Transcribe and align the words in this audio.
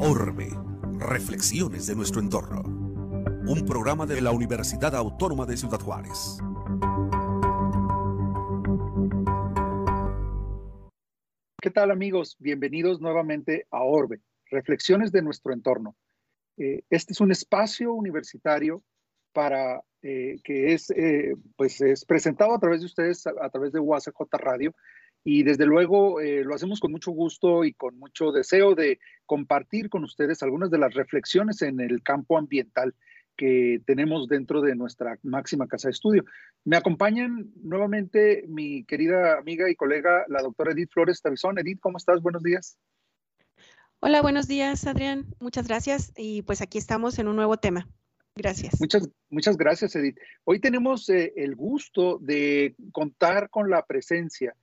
Orbe, 0.00 0.50
reflexiones 1.00 1.88
de 1.88 1.96
nuestro 1.96 2.20
entorno. 2.20 2.62
Un 3.48 3.64
programa 3.66 4.06
de 4.06 4.20
la 4.20 4.30
Universidad 4.30 4.94
Autónoma 4.94 5.44
de 5.44 5.56
Ciudad 5.56 5.80
Juárez. 5.80 6.38
¿Qué 11.60 11.70
tal 11.70 11.90
amigos? 11.90 12.36
Bienvenidos 12.38 13.00
nuevamente 13.00 13.66
a 13.72 13.82
Orbe, 13.82 14.20
reflexiones 14.52 15.10
de 15.10 15.22
nuestro 15.22 15.52
entorno. 15.52 15.96
Eh, 16.58 16.84
este 16.90 17.12
es 17.12 17.20
un 17.20 17.32
espacio 17.32 17.92
universitario 17.92 18.84
para 19.32 19.82
eh, 20.02 20.36
que 20.44 20.72
es, 20.72 20.90
eh, 20.90 21.34
pues 21.56 21.80
es 21.80 22.04
presentado 22.04 22.54
a 22.54 22.60
través 22.60 22.80
de 22.80 22.86
ustedes, 22.86 23.26
a, 23.26 23.48
través 23.50 23.72
de 23.72 23.80
UACJ 23.80 24.14
Radio, 24.32 24.74
y 25.24 25.42
desde 25.42 25.66
luego 25.66 26.20
lo 26.20 26.54
hacemos 26.54 26.80
con 26.80 26.92
mucho 26.92 27.10
gusto 27.10 27.64
y 27.64 27.74
con 27.74 27.98
mucho 27.98 28.30
deseo 28.30 28.74
de 28.74 28.98
compartir 29.26 29.90
con 29.90 30.04
ustedes 30.04 30.42
algunas 30.42 30.70
de 30.70 30.78
las 30.78 30.94
reflexiones 30.94 31.60
en 31.60 31.80
el 31.80 32.02
campo 32.02 32.38
ambiental 32.38 32.94
que 33.38 33.80
tenemos 33.86 34.28
dentro 34.28 34.60
de 34.60 34.74
nuestra 34.74 35.18
máxima 35.22 35.68
casa 35.68 35.88
de 35.88 35.92
estudio. 35.92 36.24
Me 36.64 36.76
acompañan 36.76 37.50
nuevamente 37.62 38.44
mi 38.48 38.84
querida 38.84 39.38
amiga 39.38 39.70
y 39.70 39.76
colega, 39.76 40.24
la 40.28 40.42
doctora 40.42 40.72
Edith 40.72 40.90
Flores 40.92 41.22
Tabizón. 41.22 41.58
Edith, 41.58 41.78
¿cómo 41.80 41.96
estás? 41.96 42.20
Buenos 42.20 42.42
días. 42.42 42.76
Hola, 44.00 44.22
buenos 44.22 44.48
días, 44.48 44.86
Adrián. 44.86 45.26
Muchas 45.40 45.68
gracias. 45.68 46.12
Y 46.16 46.42
pues 46.42 46.60
aquí 46.60 46.78
estamos 46.78 47.18
en 47.18 47.28
un 47.28 47.36
nuevo 47.36 47.56
tema. 47.56 47.88
Gracias. 48.38 48.80
Muchas, 48.80 49.10
muchas 49.30 49.56
gracias, 49.56 49.96
Edith. 49.96 50.16
Hoy 50.44 50.60
tenemos 50.60 51.08
eh, 51.08 51.32
el 51.36 51.56
gusto 51.56 52.18
de 52.20 52.76
contar 52.92 53.50
con 53.50 53.68
la 53.68 53.84
presencia 53.84 54.54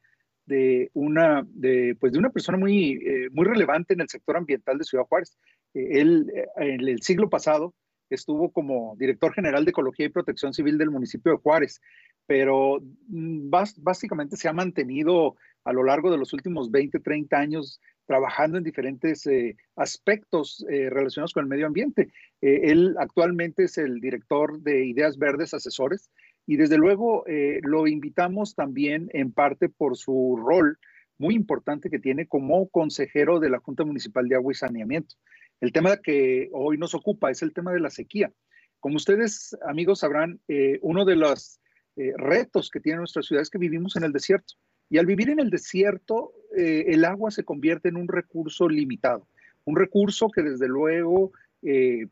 de 0.45 0.91
una, 0.93 1.45
de, 1.49 1.97
pues 1.99 2.13
de 2.13 2.19
una 2.19 2.29
persona 2.29 2.57
muy, 2.57 2.93
eh, 2.93 3.29
muy 3.31 3.45
relevante 3.45 3.93
en 3.93 3.99
el 3.99 4.07
sector 4.07 4.37
ambiental 4.37 4.77
de 4.77 4.85
Ciudad 4.85 5.03
Juárez. 5.03 5.37
Eh, 5.73 5.99
él, 5.99 6.31
en 6.55 6.87
el 6.87 7.01
siglo 7.01 7.29
pasado, 7.29 7.73
estuvo 8.09 8.49
como 8.49 8.95
director 8.97 9.33
general 9.33 9.65
de 9.65 9.71
Ecología 9.71 10.05
y 10.05 10.09
Protección 10.09 10.53
Civil 10.53 10.77
del 10.77 10.91
municipio 10.91 11.33
de 11.33 11.39
Juárez, 11.39 11.81
pero 12.25 12.79
mm, 13.09 13.49
básicamente 13.49 14.37
se 14.37 14.47
ha 14.47 14.53
mantenido 14.53 15.35
a 15.65 15.73
lo 15.73 15.83
largo 15.83 16.11
de 16.11 16.17
los 16.17 16.31
últimos 16.31 16.71
20, 16.71 16.97
30 17.01 17.37
años 17.37 17.81
trabajando 18.05 18.57
en 18.57 18.63
diferentes 18.63 19.25
eh, 19.27 19.57
aspectos 19.75 20.65
eh, 20.69 20.89
relacionados 20.89 21.33
con 21.33 21.43
el 21.43 21.49
medio 21.49 21.67
ambiente. 21.67 22.11
Eh, 22.41 22.61
él 22.71 22.95
actualmente 22.99 23.63
es 23.63 23.77
el 23.77 23.99
director 23.99 24.59
de 24.61 24.85
Ideas 24.85 25.17
Verdes 25.17 25.53
Asesores 25.53 26.11
y 26.47 26.57
desde 26.57 26.77
luego 26.77 27.25
lo 27.63 27.87
invitamos 27.87 28.53
también 28.53 29.09
en 29.13 29.31
parte 29.31 29.67
por 29.67 29.97
su 29.97 30.39
rol 30.45 30.77
muy 31.17 31.33
importante 31.33 31.89
que 31.89 31.97
tiene 31.97 32.27
como 32.27 32.69
consejero 32.69 33.39
de 33.39 33.49
la 33.49 33.57
Junta 33.57 33.83
Municipal 33.83 34.29
de 34.29 34.35
Agua 34.35 34.51
y 34.51 34.55
Saneamiento. 34.55 35.15
El 35.59 35.71
tema 35.71 35.97
que 35.97 36.49
hoy 36.51 36.77
nos 36.77 36.93
ocupa 36.93 37.31
es 37.31 37.41
el 37.41 37.51
tema 37.51 37.73
de 37.73 37.79
la 37.79 37.89
sequía. 37.89 38.31
Como 38.79 38.97
ustedes, 38.97 39.57
amigos, 39.67 40.01
sabrán, 40.01 40.39
uno 40.81 41.03
de 41.03 41.15
los 41.15 41.59
retos 41.95 42.69
que 42.69 42.79
tiene 42.79 42.99
nuestra 42.99 43.23
ciudad 43.23 43.41
es 43.41 43.49
que 43.49 43.57
vivimos 43.57 43.95
en 43.95 44.03
el 44.03 44.11
desierto. 44.11 44.53
Y 44.89 44.99
al 44.99 45.07
vivir 45.07 45.29
en 45.29 45.39
el 45.39 45.49
desierto, 45.49 46.31
eh, 46.55 46.85
el 46.87 47.05
agua 47.05 47.31
se 47.31 47.43
convierte 47.43 47.89
en 47.89 47.97
un 47.97 48.07
recurso 48.07 48.67
limitado, 48.69 49.27
un 49.63 49.75
recurso 49.75 50.29
que 50.29 50.43
desde 50.43 50.67
luego 50.67 51.31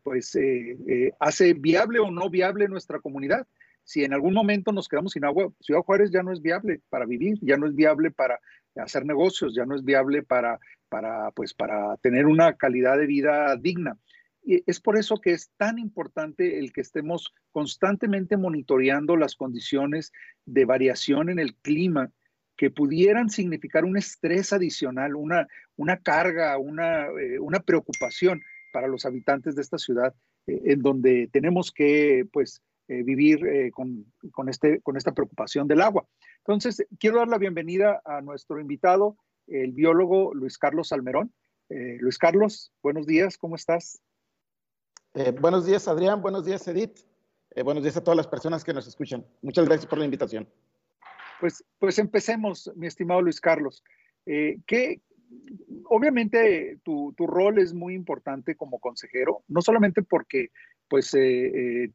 pues 0.02 0.35
hace 1.19 1.53
viable 1.53 2.00
o 2.00 2.09
no 2.09 2.27
viable 2.31 2.67
nuestra 2.67 2.97
comunidad. 3.00 3.45
Si 3.83 4.03
en 4.03 4.11
algún 4.11 4.33
momento 4.33 4.72
nos 4.72 4.88
quedamos 4.88 5.11
sin 5.11 5.25
agua, 5.25 5.53
Ciudad 5.59 5.81
Juárez 5.81 6.09
ya 6.09 6.23
no 6.23 6.31
es 6.33 6.41
viable 6.41 6.81
para 6.89 7.05
vivir, 7.05 7.38
ya 7.39 7.55
no 7.55 7.67
es 7.67 7.75
viable 7.75 8.09
para 8.09 8.39
hacer 8.75 9.05
negocios, 9.05 9.53
ya 9.53 9.63
no 9.67 9.75
es 9.75 9.83
viable 9.83 10.23
para 10.23 10.59
para, 10.94 11.31
pues, 11.31 11.55
para 11.55 11.97
tener 12.03 12.28
una 12.28 12.53
calidad 12.53 13.00
de 13.00 13.07
vida 13.07 13.55
digna. 13.55 13.97
Y 14.44 14.61
es 14.69 14.79
por 14.79 14.96
eso 14.96 15.17
que 15.17 15.31
es 15.31 15.50
tan 15.57 15.79
importante 15.79 16.59
el 16.59 16.72
que 16.72 16.81
estemos 16.81 17.34
constantemente 17.51 18.38
monitoreando 18.38 19.17
las 19.17 19.35
condiciones 19.35 20.12
de 20.46 20.66
variación 20.66 21.31
en 21.31 21.40
el 21.40 21.56
clima 21.56 22.12
que 22.56 22.69
pudieran 22.69 23.30
significar 23.30 23.86
un 23.86 23.97
estrés 23.97 24.53
adicional, 24.53 25.16
una, 25.16 25.47
una 25.75 25.97
carga, 25.97 26.58
una, 26.58 27.08
eh, 27.08 27.40
una 27.40 27.59
preocupación 27.59 28.41
para 28.72 28.88
los 28.88 29.06
habitantes 29.06 29.56
de 29.56 29.62
esta 29.62 29.78
ciudad, 29.78 30.14
eh, 30.47 30.62
en 30.66 30.81
donde 30.81 31.30
tenemos 31.31 31.72
que 31.72 32.28
pues, 32.31 32.62
eh, 32.88 33.03
vivir 33.03 33.72
con, 33.72 34.06
con, 34.31 34.50
este, 34.50 34.81
con 34.81 34.97
esta 34.97 35.14
preocupación 35.14 35.68
del 35.68 35.81
agua. 35.81 36.06
Entonces, 36.40 36.86
quiero 37.00 37.18
dar 37.18 37.28
la 37.28 37.38
bienvenida 37.38 38.02
a 38.06 38.22
nuestro 38.22 38.59
invitado, 38.59 39.18
el 39.47 39.72
biólogo 39.72 40.34
Luis 40.34 40.58
Carlos 40.58 40.91
Almerón. 40.91 41.34
Luis 41.70 42.20
Carlos, 42.20 42.72
buenos 42.84 43.08
días, 43.08 43.35
¿cómo 43.38 43.56
estás? 43.56 44.00
Buenos 45.41 45.66
días, 45.66 45.88
Adrián, 45.88 46.22
buenos 46.22 46.46
días, 46.46 46.68
Edith. 46.68 47.00
Buenos 47.64 47.81
días 47.81 47.97
a 47.97 48.03
todas 48.03 48.18
las 48.18 48.28
personas 48.28 48.64
que 48.64 48.74
nos 48.74 48.85
escuchan. 48.85 49.25
Muchas 49.41 49.66
gracias 49.66 49.88
por 49.88 49.97
la 49.97 50.06
invitación. 50.06 50.47
Pues, 51.39 51.63
pues 51.79 51.99
empecemos, 51.99 52.71
mi 52.75 52.88
estimado 52.88 53.21
Luis 53.21 53.41
Carlos. 53.41 53.83
que 54.25 55.01
obviamente 55.85 56.79
tu, 56.83 57.13
tu, 57.17 57.27
rol 57.27 57.57
es 57.57 57.73
muy 57.73 57.95
importante 57.95 58.55
como 58.55 58.79
consejero, 58.79 59.43
no 59.47 59.61
solamente 59.61 60.03
porque 60.03 60.49
pues 60.88 61.11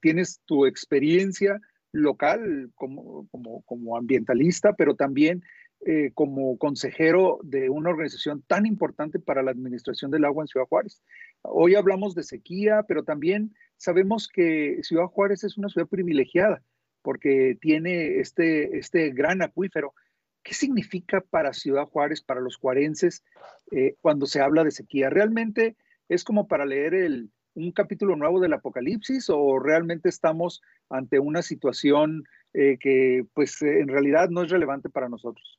tienes 0.01 0.41
tu 0.45 0.67
experiencia 0.67 1.61
local 1.93 2.71
como, 2.75 3.29
como, 3.29 3.63
como 3.63 3.97
ambientalista, 3.97 4.75
pero 4.75 4.95
también 4.95 5.43
eh, 5.87 6.11
como 6.15 6.59
consejero 6.59 7.39
de 7.45 7.71
una 7.71 7.91
organización 7.91 8.43
tan 8.49 8.67
importante 8.67 9.21
para 9.21 9.45
la 9.45 9.53
administración 9.53 10.11
del 10.11 10.25
agua 10.25 10.43
en 10.43 10.49
Ciudad 10.49 10.67
Juárez. 10.67 11.03
Hoy 11.43 11.77
hablamos 11.77 12.17
de 12.17 12.25
sequía, 12.25 12.85
pero 12.89 13.05
también 13.05 13.55
sabemos 13.77 14.27
que 14.27 14.81
Ciudad 14.83 15.07
Juárez 15.07 15.45
es 15.45 15.57
una 15.57 15.69
ciudad 15.69 15.87
privilegiada 15.87 16.63
porque 17.09 17.57
tiene 17.59 18.19
este, 18.19 18.77
este 18.77 19.13
gran 19.13 19.41
acuífero. 19.41 19.95
¿Qué 20.43 20.53
significa 20.53 21.23
para 21.23 21.55
Ciudad 21.55 21.87
Juárez, 21.87 22.21
para 22.21 22.43
los 22.43 22.57
juarenses, 22.57 23.25
eh, 23.71 23.95
cuando 24.03 24.27
se 24.27 24.43
habla 24.43 24.63
de 24.63 24.73
sequía? 24.73 25.09
¿Realmente 25.09 25.75
es 26.11 26.23
como 26.23 26.47
para 26.49 26.67
leer 26.67 27.25
un 27.55 27.73
capítulo 27.73 28.15
nuevo 28.15 28.41
del 28.41 28.53
Apocalipsis 28.53 29.31
o 29.31 29.59
realmente 29.59 30.11
estamos 30.11 30.61
ante 30.91 31.19
una 31.19 31.41
situación 31.41 32.25
eh, 32.53 32.77
que 32.79 33.25
pues 33.33 33.63
en 33.63 33.89
realidad 33.89 34.29
no 34.29 34.43
es 34.43 34.51
relevante 34.51 34.91
para 34.91 35.09
nosotros? 35.09 35.59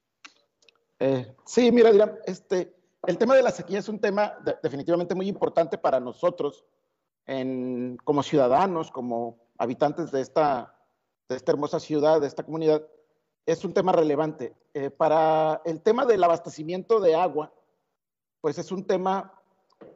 Eh, 1.00 1.34
sí, 1.48 1.72
mira, 1.72 1.90
este, 2.28 2.76
el 3.08 3.18
tema 3.18 3.36
de 3.36 3.42
la 3.42 3.50
sequía 3.50 3.80
es 3.80 3.90
un 3.90 4.00
tema 4.00 4.36
definitivamente 4.62 5.16
muy 5.16 5.28
importante 5.28 5.80
para 5.80 6.00
nosotros 6.00 6.64
como 8.04 8.22
ciudadanos, 8.22 8.92
como 8.92 9.50
habitantes 9.58 10.12
de 10.12 10.22
esta, 10.22 10.79
de 11.30 11.36
esta 11.36 11.52
hermosa 11.52 11.80
ciudad, 11.80 12.20
de 12.20 12.28
esta 12.28 12.44
comunidad. 12.44 12.86
Es 13.46 13.64
un 13.64 13.74
tema 13.74 13.94
relevante. 13.94 14.54
Eh, 14.74 14.90
para 14.90 15.62
el 15.64 15.82
tema 15.82 16.06
del 16.06 16.24
abastecimiento 16.24 17.00
de 17.00 17.16
agua, 17.16 17.54
pues 18.42 18.58
es 18.58 18.72
un 18.72 18.86
tema 18.86 19.40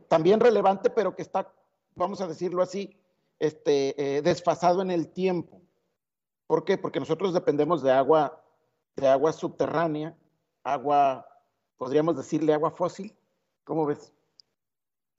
también 0.07 0.39
relevante, 0.39 0.89
pero 0.89 1.16
que 1.16 1.22
está, 1.22 1.51
vamos 1.95 2.22
a 2.22 2.27
decirlo 2.27 2.61
así, 2.61 2.95
este, 3.39 4.17
eh, 4.17 4.22
desfasado 4.22 4.81
en 4.81 4.91
el 4.91 5.09
tiempo. 5.09 5.61
¿Por 6.47 6.63
qué? 6.63 6.77
Porque 6.77 6.99
nosotros 6.99 7.33
dependemos 7.33 7.81
de 7.81 7.91
agua, 7.91 8.41
de 8.95 9.07
agua 9.07 9.33
subterránea 9.33 10.16
agua, 10.63 11.27
podríamos 11.77 12.16
decirle 12.16 12.53
agua 12.53 12.72
fósil, 12.72 13.16
¿cómo 13.63 13.85
ves? 13.85 14.13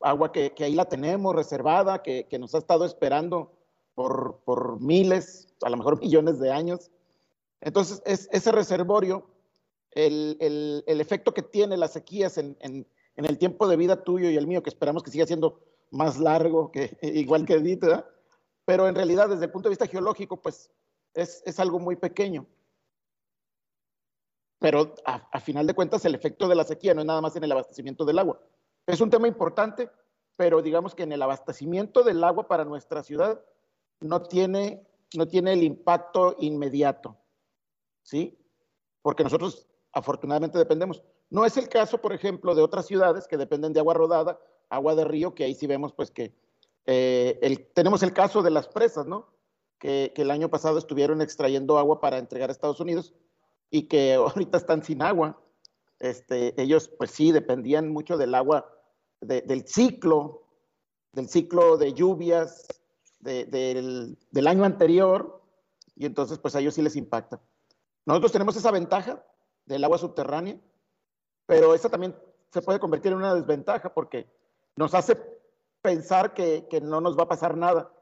Agua 0.00 0.32
que, 0.32 0.52
ahí 0.58 0.74
la 0.74 0.86
tenemos 0.86 1.34
reservada, 1.34 2.02
que, 2.02 2.26
nos 2.38 2.54
ha 2.54 2.58
estado 2.58 2.84
esperando 2.84 3.52
por, 3.94 4.80
miles, 4.80 5.48
a 5.62 5.70
lo 5.70 5.76
mejor 5.76 6.00
millones 6.00 6.38
de 6.38 6.52
años. 6.52 6.90
Entonces, 7.60 8.02
es, 8.04 8.28
ese 8.32 8.52
reservorio, 8.52 9.26
el, 9.92 10.84
efecto 10.86 11.32
que 11.32 11.42
tiene 11.42 11.76
las 11.76 11.92
sequías 11.92 12.38
en, 12.38 12.56
el 13.16 13.38
tiempo 13.38 13.68
de 13.68 13.76
vida 13.76 14.02
tuyo 14.02 14.30
y 14.30 14.36
el 14.36 14.46
mío, 14.46 14.62
que 14.62 14.70
esperamos 14.70 15.02
que 15.02 15.10
siga 15.10 15.26
siendo 15.26 15.60
más 15.90 16.18
largo, 16.18 16.70
que 16.70 16.96
igual 17.02 17.46
que 17.46 17.54
Edith, 17.54 17.84
pero 18.64 18.88
en 18.88 18.94
realidad 18.94 19.28
desde 19.28 19.44
el 19.44 19.50
punto 19.50 19.68
de 19.68 19.72
vista 19.72 19.86
geológico, 19.86 20.40
pues 20.40 20.70
es, 21.14 21.42
es 21.46 21.60
algo 21.60 21.78
muy 21.78 21.96
pequeño 21.96 22.46
pero 24.64 24.94
a, 25.04 25.40
final 25.40 25.66
de 25.66 25.74
cuentas 25.74 26.06
el 26.06 26.14
efecto 26.14 26.48
de 26.48 26.54
la 26.54 26.64
sequía 26.64 26.94
no 26.94 27.02
es 27.02 27.06
nada 27.06 27.20
más 27.20 27.36
en 27.36 27.44
el 27.44 27.52
abastecimiento 27.52 28.06
del 28.06 28.18
agua. 28.18 28.40
Es 28.86 28.98
un 29.02 29.10
tema 29.10 29.28
importante, 29.28 29.90
pero 30.36 30.62
digamos 30.62 30.94
que 30.94 31.02
en 31.02 31.12
el 31.12 31.20
abastecimiento 31.20 32.02
del 32.02 32.24
agua 32.24 32.48
para 32.48 32.64
nuestra 32.64 33.02
ciudad 33.02 33.44
no 34.00 34.22
tiene, 34.22 34.86
no 35.16 35.26
tiene 35.26 35.52
el 35.52 35.62
impacto 35.62 36.36
inmediato, 36.38 37.16
¿sí? 38.02 38.38
Porque 39.02 39.24
nosotros 39.24 39.66
afortunadamente 39.92 40.58
dependemos. 40.58 41.02
No 41.30 41.44
es 41.44 41.56
el 41.56 41.68
caso, 41.68 42.00
por 42.00 42.12
ejemplo, 42.12 42.54
de 42.54 42.62
otras 42.62 42.86
ciudades 42.86 43.26
que 43.26 43.36
dependen 43.36 43.72
de 43.72 43.80
agua 43.80 43.94
rodada, 43.94 44.38
agua 44.68 44.94
de 44.94 45.04
río, 45.04 45.34
que 45.34 45.44
ahí 45.44 45.54
sí 45.54 45.66
vemos 45.66 45.92
pues 45.92 46.10
que 46.10 46.34
eh, 46.86 47.70
tenemos 47.74 48.02
el 48.02 48.12
caso 48.12 48.42
de 48.42 48.50
las 48.50 48.68
presas, 48.68 49.06
¿no? 49.06 49.32
Que, 49.78 50.12
que, 50.14 50.22
el 50.22 50.30
año 50.30 50.48
pasado 50.48 50.78
estuvieron 50.78 51.20
extrayendo 51.20 51.78
agua 51.78 52.00
para 52.00 52.18
entregar 52.18 52.48
a 52.48 52.52
Estados 52.52 52.80
Unidos 52.80 53.14
y 53.70 53.88
que 53.88 54.14
ahorita 54.14 54.58
están 54.58 54.82
sin 54.82 55.02
agua. 55.02 55.40
Este, 56.00 56.60
ellos 56.60 56.88
pues 56.88 57.10
sí 57.10 57.32
dependían 57.32 57.88
mucho 57.90 58.16
del 58.16 58.34
agua, 58.34 58.70
del 59.20 59.66
ciclo, 59.66 60.42
del 61.12 61.28
ciclo 61.28 61.76
de 61.78 61.94
lluvias 61.94 62.66
del, 63.24 64.46
año 64.46 64.64
anterior 64.64 65.42
y 65.96 66.06
entonces 66.06 66.38
pues 66.38 66.54
a 66.54 66.60
ellos 66.60 66.74
sí 66.74 66.82
les 66.82 66.96
impacta. 66.96 67.40
Nosotros 68.06 68.32
tenemos 68.32 68.56
esa 68.56 68.70
ventaja 68.70 69.24
del 69.66 69.82
agua 69.84 69.98
subterránea, 69.98 70.60
pero 71.46 71.74
esa 71.74 71.88
también 71.88 72.14
se 72.52 72.62
puede 72.62 72.78
convertir 72.78 73.12
en 73.12 73.18
una 73.18 73.34
desventaja 73.34 73.92
porque 73.92 74.28
nos 74.76 74.94
hace 74.94 75.16
pensar 75.82 76.34
que, 76.34 76.66
que 76.68 76.80
no 76.80 77.00
nos 77.00 77.18
va 77.18 77.24
a 77.24 77.28
pasar 77.28 77.56
nada 77.56 77.92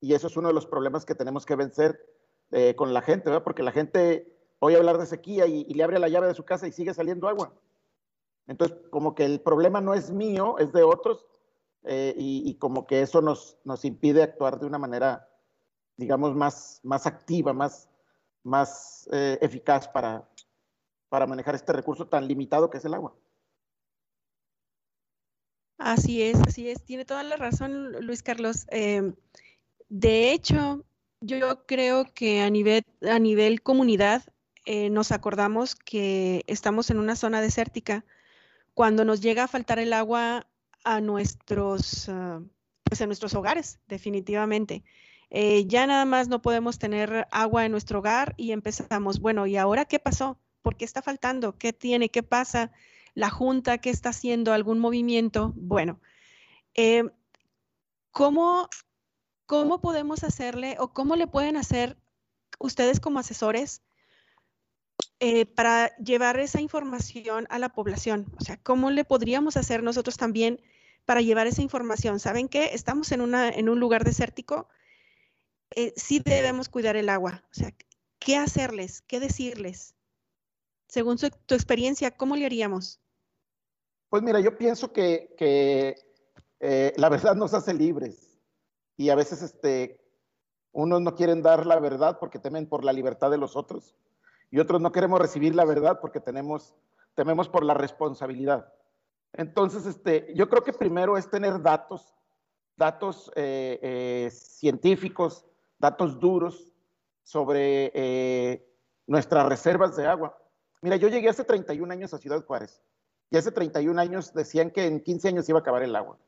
y 0.00 0.14
eso 0.14 0.28
es 0.28 0.36
uno 0.36 0.48
de 0.48 0.54
los 0.54 0.66
problemas 0.66 1.04
que 1.04 1.14
tenemos 1.14 1.44
que 1.44 1.56
vencer 1.56 2.04
eh, 2.50 2.74
con 2.76 2.94
la 2.94 3.02
gente, 3.02 3.30
¿verdad? 3.30 3.44
porque 3.44 3.62
la 3.62 3.72
gente 3.72 4.38
oye 4.60 4.76
hablar 4.76 4.98
de 4.98 5.06
sequía 5.06 5.46
y, 5.46 5.64
le 5.64 5.84
abre 5.84 5.98
la 5.98 6.08
llave 6.08 6.28
de 6.28 6.34
su 6.34 6.44
casa 6.44 6.66
y 6.66 6.72
sigue 6.72 6.94
saliendo 6.94 7.28
agua. 7.28 7.52
Entonces, 8.46 8.78
como 8.90 9.14
que 9.14 9.24
el 9.24 9.40
problema 9.40 9.80
no 9.80 9.94
es 9.94 10.10
mío, 10.10 10.56
es 10.58 10.72
de 10.72 10.82
otros, 10.82 11.26
eh, 11.90 12.14
y, 12.18 12.54
como 12.56 12.86
que 12.86 13.00
eso 13.00 13.22
nos, 13.22 13.56
nos 13.64 13.84
impide 13.86 14.22
actuar 14.22 14.60
de 14.60 14.66
una 14.66 14.78
manera, 14.78 15.26
digamos, 15.96 16.34
más, 16.34 16.80
más 16.82 17.06
activa, 17.06 17.54
más, 17.54 17.88
más 18.42 19.08
eh, 19.10 19.38
eficaz 19.40 19.88
para, 19.88 20.28
para 21.08 21.26
manejar 21.26 21.54
este 21.54 21.72
recurso 21.72 22.06
tan 22.06 22.28
limitado 22.28 22.68
que 22.68 22.76
es 22.76 22.84
el 22.84 22.92
agua. 22.92 23.14
Así 25.78 26.22
es, 26.22 26.38
así 26.46 26.68
es. 26.68 26.84
Tiene 26.84 27.06
toda 27.06 27.22
la 27.22 27.36
razón, 27.36 27.92
Luis 28.04 28.22
Carlos. 28.22 28.66
Em, 28.68 29.14
de 29.88 30.32
hecho, 30.32 30.84
yo 31.22 31.64
creo 31.64 32.04
que 32.12 32.42
a 32.42 32.50
nivel, 32.50 32.82
a 33.08 33.18
nivel 33.18 33.62
comunidad 33.62 34.24
eh, 34.66 34.90
nos 34.90 35.10
acordamos 35.10 35.74
que 35.74 36.44
estamos 36.48 36.90
en 36.90 36.98
una 36.98 37.16
zona 37.16 37.40
desértica. 37.40 38.04
Cuando 38.74 39.06
nos 39.06 39.22
llega 39.22 39.44
a 39.44 39.48
faltar 39.48 39.78
el 39.78 39.94
agua 39.94 40.46
a 40.84 41.00
nuestros, 41.00 42.08
ah, 42.08 42.40
pues 42.84 43.06
nuestros 43.06 43.34
hogares, 43.34 43.80
definitivamente. 43.86 44.84
Eh, 45.30 45.66
ya 45.66 45.86
nada 45.86 46.04
más 46.04 46.28
no 46.28 46.40
podemos 46.40 46.78
tener 46.78 47.26
agua 47.30 47.66
en 47.66 47.72
nuestro 47.72 47.98
hogar 47.98 48.34
y 48.36 48.52
empezamos, 48.52 49.20
bueno, 49.20 49.46
¿y 49.46 49.56
ahora 49.56 49.84
qué 49.84 49.98
pasó? 49.98 50.38
¿Por 50.62 50.76
qué 50.76 50.84
está 50.84 51.02
faltando? 51.02 51.58
¿Qué 51.58 51.72
tiene? 51.72 52.08
¿Qué 52.08 52.22
pasa? 52.22 52.72
¿La 53.14 53.30
Junta 53.30 53.78
qué 53.78 53.90
está 53.90 54.10
haciendo? 54.10 54.52
¿Algún 54.52 54.78
movimiento? 54.78 55.52
Bueno, 55.56 56.00
eh, 56.74 57.04
¿cómo 58.10 58.68
¿cómo 59.48 59.80
podemos 59.80 60.24
hacerle 60.24 60.76
o 60.78 60.92
cómo 60.92 61.16
le 61.16 61.26
pueden 61.26 61.56
hacer 61.56 61.96
ustedes 62.58 63.00
como 63.00 63.18
asesores 63.18 63.82
eh, 65.20 65.46
para 65.46 65.96
llevar 65.96 66.38
esa 66.38 66.60
información 66.60 67.46
a 67.50 67.58
la 67.58 67.70
población? 67.70 68.26
O 68.38 68.44
sea, 68.44 68.56
¿cómo 68.56 68.90
le 68.90 69.04
podríamos 69.04 69.56
hacer 69.56 69.82
nosotros 69.82 70.16
también 70.16 70.60
para 71.04 71.20
llevar 71.20 71.46
esa 71.46 71.62
información? 71.62 72.20
¿Saben 72.20 72.48
qué? 72.48 72.70
Estamos 72.72 73.10
en, 73.12 73.20
una, 73.20 73.48
en 73.48 73.68
un 73.68 73.80
lugar 73.80 74.04
desértico, 74.04 74.68
eh, 75.70 75.92
sí 75.96 76.20
debemos 76.24 76.68
cuidar 76.68 76.96
el 76.96 77.08
agua. 77.08 77.42
O 77.50 77.54
sea, 77.54 77.74
¿qué 78.18 78.36
hacerles? 78.36 79.02
¿Qué 79.02 79.20
decirles? 79.20 79.94
Según 80.86 81.18
tu 81.18 81.54
experiencia, 81.54 82.10
¿cómo 82.10 82.36
le 82.36 82.46
haríamos? 82.46 83.00
Pues 84.08 84.22
mira, 84.22 84.40
yo 84.40 84.56
pienso 84.56 84.92
que, 84.92 85.34
eh, 86.60 86.94
la 86.96 87.08
verdad 87.08 87.34
nos 87.34 87.54
hace 87.54 87.74
libres 87.74 88.38
y 88.96 89.10
a 89.10 89.14
veces 89.14 89.42
este, 89.42 90.00
unos 90.72 91.02
no 91.02 91.14
quieren 91.14 91.42
dar 91.42 91.66
la 91.66 91.78
verdad 91.78 92.18
porque 92.18 92.38
temen 92.38 92.66
por 92.66 92.84
la 92.84 92.92
libertad 92.92 93.30
de 93.30 93.38
los 93.38 93.54
otros 93.54 93.96
y 94.50 94.58
otros 94.58 94.80
no 94.80 94.92
queremos 94.92 95.20
recibir 95.20 95.54
la 95.54 95.64
verdad 95.64 95.98
porque 96.00 96.20
tenemos, 96.20 96.74
tememos 97.14 97.48
por 97.48 97.64
la 97.64 97.74
responsabilidad. 97.74 98.72
Entonces, 99.32 99.86
este, 99.86 100.32
yo 100.34 100.48
creo 100.48 100.62
que 100.62 100.72
primero 100.72 101.16
es 101.16 101.28
tener 101.30 101.60
datos, 101.60 102.14
datos 102.76 103.30
eh, 103.36 103.78
eh, 103.82 104.30
científicos, 104.30 105.44
datos 105.78 106.18
duros 106.18 106.72
sobre 107.22 107.92
eh, 107.94 108.66
nuestras 109.06 109.46
reservas 109.46 109.96
de 109.96 110.06
agua. 110.06 110.38
Mira, 110.80 110.96
yo 110.96 111.08
llegué 111.08 111.28
hace 111.28 111.44
31 111.44 111.92
años 111.92 112.14
a 112.14 112.18
Ciudad 112.18 112.44
Juárez 112.44 112.82
y 113.30 113.36
hace 113.36 113.52
31 113.52 114.00
años 114.00 114.32
decían 114.32 114.70
que 114.70 114.86
en 114.86 115.02
15 115.02 115.28
años 115.28 115.48
iba 115.48 115.58
a 115.58 115.62
acabar 115.62 115.82
el 115.82 115.94
agua. 115.94 116.18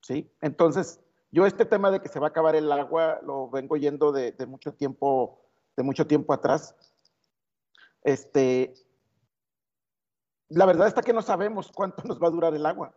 ¿Sí? 0.00 0.30
Entonces, 0.40 1.00
yo 1.30 1.44
este 1.44 1.64
tema 1.64 1.90
de 1.90 2.00
que 2.00 2.08
se 2.08 2.20
va 2.20 2.28
a 2.28 2.30
acabar 2.30 2.56
el 2.56 2.70
agua 2.72 3.20
lo 3.22 3.50
vengo 3.50 3.76
yendo 3.76 4.12
de, 4.12 4.34
mucho 4.46 4.72
tiempo, 4.72 5.42
de 5.76 5.82
mucho 5.82 6.06
tiempo 6.06 6.32
atrás. 6.32 6.74
Este, 8.02 8.74
la 10.48 10.66
verdad 10.66 10.88
está 10.88 11.02
que 11.02 11.12
no 11.12 11.22
sabemos 11.22 11.70
cuánto 11.72 12.02
nos 12.04 12.22
va 12.22 12.28
a 12.28 12.32
durar 12.32 12.54
el 12.54 12.66
agua. 12.66 12.94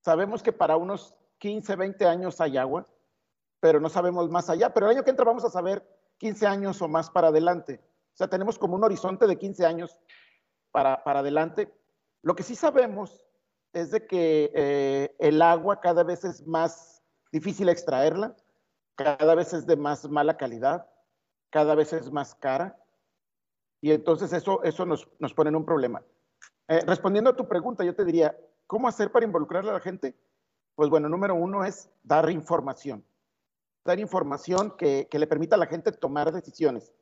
Sabemos 0.00 0.42
que 0.42 0.52
para 0.52 0.76
unos 0.76 1.14
15, 1.38 1.76
20 1.76 2.06
años 2.06 2.40
hay 2.40 2.56
agua, 2.56 2.86
pero 3.60 3.80
no 3.80 3.88
sabemos 3.88 4.30
más 4.30 4.48
allá. 4.50 4.72
Pero 4.72 4.86
el 4.86 4.96
año 4.96 5.04
que 5.04 5.10
entra 5.10 5.24
vamos 5.24 5.44
a 5.44 5.50
saber 5.50 5.86
15 6.18 6.46
años 6.46 6.80
o 6.82 6.88
más 6.88 7.10
para 7.10 7.28
adelante. 7.28 7.80
O 8.12 8.16
sea, 8.16 8.28
tenemos 8.28 8.58
como 8.58 8.76
un 8.76 8.84
horizonte 8.84 9.26
de 9.26 9.38
15 9.38 9.66
años 9.66 9.98
para, 10.70 11.02
para 11.04 11.20
adelante. 11.20 11.72
Lo 12.22 12.34
que 12.34 12.42
sí 12.42 12.54
sabemos 12.54 13.26
es 13.72 13.90
de 13.90 14.06
que 14.06 14.50
eh, 14.54 15.16
el 15.18 15.40
agua 15.42 15.80
cada 15.80 16.02
vez 16.02 16.24
es 16.24 16.46
más 16.46 17.02
difícil 17.32 17.68
extraerla, 17.68 18.34
cada 18.96 19.34
vez 19.34 19.52
es 19.52 19.66
de 19.66 19.76
más 19.76 20.08
mala 20.08 20.36
calidad, 20.36 20.90
cada 21.50 21.74
vez 21.74 21.92
es 21.92 22.10
más 22.10 22.34
cara, 22.34 22.79
y 23.80 23.92
entonces 23.92 24.32
eso, 24.32 24.62
eso 24.62 24.84
nos, 24.86 25.08
nos 25.18 25.34
pone 25.34 25.48
en 25.48 25.56
un 25.56 25.64
problema. 25.64 26.02
Eh, 26.68 26.80
respondiendo 26.86 27.30
a 27.30 27.36
tu 27.36 27.48
pregunta, 27.48 27.84
yo 27.84 27.94
te 27.94 28.04
diría, 28.04 28.36
¿cómo 28.66 28.88
hacer 28.88 29.10
para 29.10 29.26
involucrar 29.26 29.68
a 29.68 29.72
la 29.72 29.80
gente? 29.80 30.16
Pues 30.74 30.90
bueno, 30.90 31.08
número 31.08 31.34
uno 31.34 31.64
es 31.64 31.90
dar 32.02 32.30
información, 32.30 33.04
dar 33.84 33.98
información 33.98 34.76
que, 34.76 35.08
que 35.10 35.18
le 35.18 35.26
permita 35.26 35.56
a 35.56 35.58
la 35.58 35.66
gente 35.66 35.92
tomar 35.92 36.32
decisiones. 36.32 36.92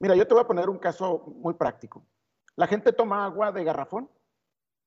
Mira, 0.00 0.14
yo 0.14 0.26
te 0.26 0.34
voy 0.34 0.42
a 0.42 0.46
poner 0.46 0.68
un 0.68 0.78
caso 0.78 1.24
muy 1.36 1.54
práctico. 1.54 2.04
La 2.56 2.66
gente 2.66 2.92
toma 2.92 3.24
agua 3.24 3.52
de 3.52 3.64
garrafón. 3.64 4.10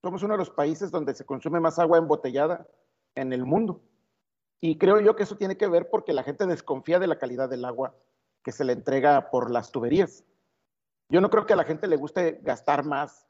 Somos 0.03 0.23
uno 0.23 0.33
de 0.33 0.39
los 0.39 0.49
países 0.49 0.91
donde 0.91 1.13
se 1.13 1.25
consume 1.25 1.59
más 1.59 1.77
agua 1.77 1.97
embotellada 1.97 2.67
en 3.15 3.33
el 3.33 3.45
mundo. 3.45 3.81
Y 4.61 4.77
creo 4.77 4.99
yo 4.99 5.15
que 5.15 5.23
eso 5.23 5.37
tiene 5.37 5.57
que 5.57 5.67
ver 5.67 5.89
porque 5.89 6.13
la 6.13 6.23
gente 6.23 6.45
desconfía 6.45 6.99
de 6.99 7.07
la 7.07 7.17
calidad 7.17 7.49
del 7.49 7.65
agua 7.65 7.95
que 8.43 8.51
se 8.51 8.65
le 8.65 8.73
entrega 8.73 9.29
por 9.29 9.51
las 9.51 9.71
tuberías. 9.71 10.23
Yo 11.09 11.21
no 11.21 11.29
creo 11.29 11.45
que 11.45 11.53
a 11.53 11.55
la 11.55 11.63
gente 11.63 11.87
le 11.87 11.95
guste 11.95 12.39
gastar 12.43 12.85
más 12.85 13.25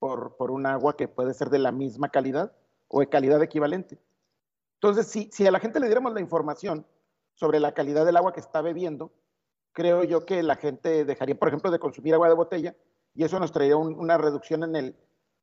por, 0.00 0.36
por 0.36 0.50
un 0.50 0.66
agua 0.66 0.96
que 0.96 1.06
puede 1.06 1.32
ser 1.32 1.48
de 1.48 1.60
la 1.60 1.70
misma 1.70 2.08
calidad 2.08 2.52
o 2.88 3.00
de 3.00 3.08
calidad 3.08 3.40
equivalente. 3.42 3.98
Entonces, 4.74 5.06
si, 5.06 5.30
si 5.32 5.46
a 5.46 5.52
la 5.52 5.60
gente 5.60 5.78
le 5.78 5.86
diéramos 5.86 6.12
la 6.12 6.20
información 6.20 6.84
sobre 7.34 7.60
la 7.60 7.72
calidad 7.72 8.04
del 8.04 8.16
agua 8.16 8.32
que 8.32 8.40
está 8.40 8.62
bebiendo, 8.62 9.12
creo 9.72 10.02
yo 10.02 10.26
que 10.26 10.42
la 10.42 10.56
gente 10.56 11.04
dejaría, 11.04 11.38
por 11.38 11.48
ejemplo, 11.48 11.70
de 11.70 11.78
consumir 11.78 12.14
agua 12.14 12.28
de 12.28 12.34
botella 12.34 12.76
y 13.14 13.24
eso 13.24 13.38
nos 13.38 13.52
traería 13.52 13.76
una 13.76 14.18
reducción 14.18 14.64
en 14.64 14.74
el, 14.74 14.96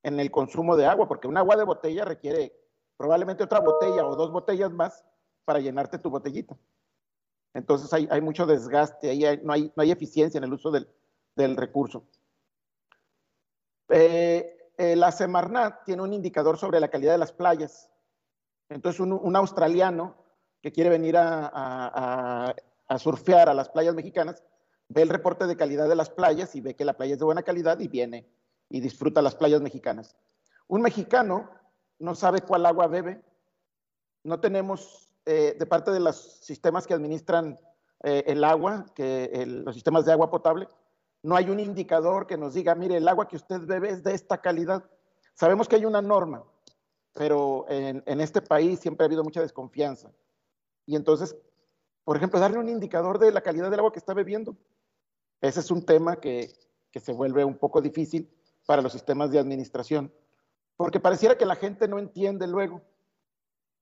en 0.04 0.20
el 0.20 0.30
consumo 0.30 0.76
de 0.76 0.86
agua, 0.86 1.08
porque 1.08 1.28
un 1.28 1.38
agua 1.38 1.56
de 1.56 1.64
botella 1.64 2.04
requiere 2.04 2.54
probablemente 2.98 3.44
otra 3.44 3.60
botella 3.60 4.06
o 4.06 4.16
dos 4.16 4.32
botellas 4.32 4.72
más 4.72 5.06
para 5.46 5.60
llenarte 5.60 6.00
tu 6.00 6.10
botellita. 6.10 6.58
Entonces 7.54 7.94
hay, 7.94 8.08
hay 8.12 8.22
mucho 8.22 8.46
desgaste, 8.46 9.10
ahí 9.10 9.40
no, 9.44 9.54
hay, 9.54 9.72
no 9.76 9.84
hay 9.84 9.92
eficiencia 9.92 10.38
en 10.38 10.44
el 10.44 10.54
uso 10.54 10.72
del, 10.72 10.88
del 11.38 11.56
recurso. 11.56 12.04
Eh, 13.90 14.72
eh, 14.78 14.96
la 14.96 15.12
Semarnat 15.12 15.86
tiene 15.86 16.02
un 16.02 16.14
indicador 16.14 16.58
sobre 16.58 16.80
la 16.80 16.90
calidad 16.90 17.14
de 17.14 17.18
las 17.20 17.32
playas. 17.32 17.90
Entonces 18.70 19.00
un, 19.00 19.36
australiano 19.36 20.16
que 20.62 20.74
quiere 20.74 20.90
venir 20.90 21.16
a, 21.18 22.54
surfear 22.98 23.48
a 23.48 23.54
las 23.54 23.70
playas 23.70 23.96
mexicanas, 23.96 24.44
ve 24.90 25.04
el 25.04 25.10
reporte 25.10 25.48
de 25.48 25.56
calidad 25.56 25.88
de 25.88 25.96
las 25.96 26.10
playas 26.10 26.54
y 26.56 26.62
ve 26.62 26.76
que 26.76 26.84
la 26.84 26.98
playa 26.98 27.14
es 27.14 27.20
de 27.20 27.26
buena 27.26 27.44
calidad 27.44 27.80
y 27.80 27.88
viene 27.88 28.28
y 28.70 28.82
disfruta 28.82 29.22
las 29.22 29.36
playas 29.36 29.62
mexicanas. 29.62 30.18
Un 30.68 30.82
mexicano 30.82 31.50
no 32.00 32.14
sabe 32.14 32.42
cuál 32.42 32.66
agua 32.66 32.88
bebe, 32.88 33.22
no 34.24 34.42
tenemos 34.42 35.14
eh, 35.26 35.56
de 35.58 35.66
parte 35.66 35.92
de 35.92 36.02
los 36.02 36.40
sistemas 36.42 36.86
que 36.86 36.94
administran 36.94 37.58
eh, 38.04 38.26
el 38.28 38.44
agua, 38.44 38.86
los 38.98 39.74
sistemas 39.74 40.06
de 40.06 40.12
agua 40.12 40.30
potable, 40.30 40.68
no 41.28 41.36
hay 41.36 41.50
un 41.50 41.60
indicador 41.60 42.26
que 42.26 42.38
nos 42.38 42.54
diga, 42.54 42.74
mire, 42.74 42.96
el 42.96 43.08
agua 43.08 43.28
que 43.28 43.36
usted 43.36 43.60
bebe 43.66 43.90
es 43.90 44.02
de 44.02 44.14
esta 44.14 44.38
calidad. 44.38 44.90
Sabemos 45.34 45.68
que 45.68 45.76
hay 45.76 45.84
una 45.84 46.02
norma, 46.02 46.46
pero 47.12 47.66
en, 47.68 48.22
este 48.22 48.42
país 48.42 48.80
siempre 48.80 49.04
ha 49.04 49.08
habido 49.08 49.26
mucha 49.26 49.42
desconfianza. 49.42 50.10
Y 50.86 50.96
entonces, 50.96 51.36
por 52.06 52.16
ejemplo, 52.16 52.40
darle 52.40 52.60
un 52.60 52.70
indicador 52.70 53.20
de 53.20 53.34
la 53.34 53.42
calidad 53.42 53.70
del 53.70 53.80
agua 53.82 53.92
que 53.92 54.00
está 54.00 54.14
bebiendo. 54.14 54.56
Ese 55.42 55.60
es 55.60 55.70
un 55.70 55.86
tema 55.86 56.16
que, 56.16 56.54
que 56.92 57.02
se 57.02 57.12
vuelve 57.12 57.44
un 57.44 57.58
poco 57.58 57.82
difícil 57.82 58.34
para 58.66 58.82
los 58.82 58.94
sistemas 58.94 59.30
de 59.30 59.40
administración, 59.40 60.14
porque 60.78 61.02
pareciera 61.02 61.38
que 61.38 61.46
la 61.46 61.58
gente 61.58 61.90
no 61.90 62.00
entiende 62.00 62.48
luego. 62.48 62.82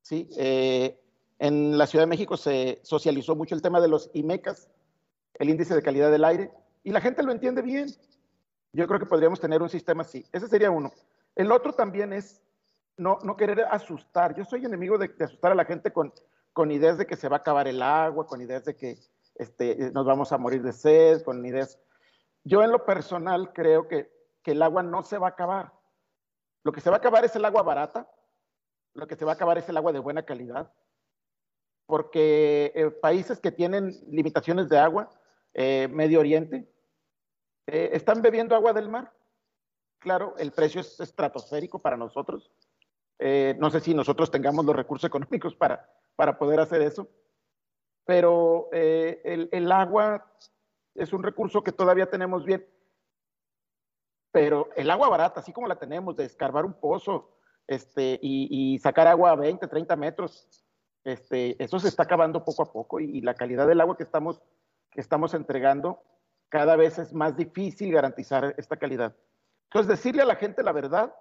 ¿sí? 0.02 0.30
Eh, 0.36 1.00
en 1.38 1.78
la 1.78 1.86
Ciudad 1.86 2.06
de 2.06 2.10
México 2.10 2.38
se 2.38 2.80
socializó 2.82 3.36
mucho 3.36 3.54
el 3.54 3.62
tema 3.62 3.80
de 3.82 3.88
los 3.88 4.10
IMECAS, 4.16 4.68
el 5.36 5.50
índice 5.52 5.75
de 5.75 5.84
calidad 5.84 6.10
del 6.10 6.24
aire, 6.24 6.52
y 6.86 6.92
la 6.92 7.01
gente 7.01 7.24
lo 7.24 7.32
entiende 7.32 7.62
bien. 7.63 7.89
Yo 8.72 8.88
creo 8.88 9.00
que 9.00 9.08
podríamos 9.08 9.39
tener 9.39 9.62
un 9.62 9.70
sistema 9.70 10.04
así. 10.04 10.24
Ese 10.32 10.48
sería 10.48 10.70
uno. 10.70 10.94
El 11.36 11.51
otro 11.51 11.74
también 11.74 12.13
es 12.13 12.42
no, 12.96 13.18
querer 13.36 13.65
asustar. 13.72 14.36
Yo 14.36 14.46
soy 14.46 14.63
enemigo 14.63 14.98
de, 14.98 15.13
asustar 15.20 15.51
a 15.51 15.56
la 15.56 15.65
gente 15.65 15.92
con, 15.92 16.13
con, 16.54 16.72
ideas 16.72 17.00
de 17.00 17.08
que 17.08 17.15
se 17.15 17.27
va 17.27 17.38
a 17.38 17.39
acabar 17.39 17.68
el 17.68 17.82
agua, 17.82 18.27
con 18.27 18.39
ideas 18.39 18.65
de 18.65 18.75
que 18.75 19.00
este, 19.34 19.92
nos 19.92 20.06
vamos 20.06 20.32
a 20.32 20.38
morir 20.38 20.62
de 20.62 20.74
sed, 20.74 21.24
con 21.24 21.44
ideas. 21.44 21.80
Yo 22.44 22.63
en 22.63 22.72
lo 22.72 22.86
personal 22.86 23.51
creo 23.51 23.88
que, 23.88 24.12
que 24.44 24.51
el 24.51 24.62
agua 24.62 24.84
no 24.84 25.01
se 25.01 25.18
va 25.18 25.27
a 25.27 25.32
acabar. 25.32 25.74
Lo 26.63 26.72
que 26.72 26.82
se 26.82 26.92
va 26.92 26.98
a 26.98 27.00
acabar 27.00 27.25
es 27.25 27.36
el 27.36 27.46
agua 27.46 27.63
barata, 27.63 28.08
lo 28.94 29.08
que 29.08 29.15
se 29.15 29.25
va 29.25 29.32
a 29.32 29.36
acabar 29.36 29.58
es 29.58 29.68
el 29.68 29.77
agua 29.77 29.92
de 29.92 30.00
buena 30.00 30.24
calidad, 30.24 30.72
porque 31.88 32.72
eh, 32.75 32.92
países 32.92 33.39
que 33.39 33.51
tienen 33.51 33.92
limitaciones 34.08 34.70
de 34.70 34.77
agua, 34.77 35.10
eh, 35.54 35.88
Medio 35.92 36.20
Oriente, 36.20 36.68
eh, 37.67 37.89
están 37.93 38.22
bebiendo 38.22 38.55
agua 38.55 38.74
del 38.74 38.89
mar. 38.89 39.12
Claro, 40.00 40.36
el 40.38 40.51
precio 40.51 40.81
es 40.81 41.00
estratosférico 41.00 41.79
para 41.79 41.98
nosotros. 41.98 42.51
no 43.19 43.69
sé 43.69 43.79
si 43.79 43.93
nosotros 43.93 44.29
tengamos 44.29 44.65
los 44.65 44.75
recursos 44.75 45.07
económicos 45.10 45.55
para, 45.55 45.89
para 46.15 46.38
poder 46.38 46.60
hacer 46.60 46.81
eso, 46.81 47.07
pero 48.05 48.69
el, 48.72 49.50
el 49.51 49.72
agua 49.72 50.31
es 50.95 51.13
un 51.13 51.24
recurso 51.24 51.63
que 51.63 51.72
todavía 51.72 52.10
tenemos 52.10 52.45
bien. 52.45 52.65
Pero 54.31 54.69
el 54.75 54.91
agua 54.91 55.10
barata, 55.10 55.39
así 55.39 55.53
como 55.53 55.67
la 55.67 55.79
tenemos, 55.79 56.15
de 56.15 56.25
escarbar 56.25 56.65
un 56.65 56.74
pozo 56.74 57.38
este, 57.67 58.19
y, 58.22 58.77
sacar 58.79 59.07
agua 59.07 59.31
a 59.31 59.36
20, 59.36 59.67
30 59.67 59.95
metros, 59.95 60.48
este, 61.03 61.62
eso 61.63 61.79
se 61.79 61.88
está 61.88 62.03
acabando 62.03 62.43
poco 62.43 62.63
a 62.63 62.72
poco 62.72 63.00
y, 63.00 63.22
la 63.22 63.36
calidad 63.36 63.67
del 63.67 63.81
agua 63.81 63.95
que 63.95 64.03
estamos, 64.03 64.41
que 64.91 65.01
estamos 65.01 65.34
entregando, 65.34 66.03
cada 66.50 66.75
vez 66.75 67.00
es 67.00 67.14
más 67.14 67.36
difícil 67.36 67.92
garantizar 67.92 68.56
esta 68.58 68.78
calidad. 68.78 69.16
Entonces, 69.66 69.90
decirle 69.90 70.22
a 70.22 70.25
la 70.25 70.36
gente 70.36 70.64
la 70.64 70.72
verdad, 70.72 71.14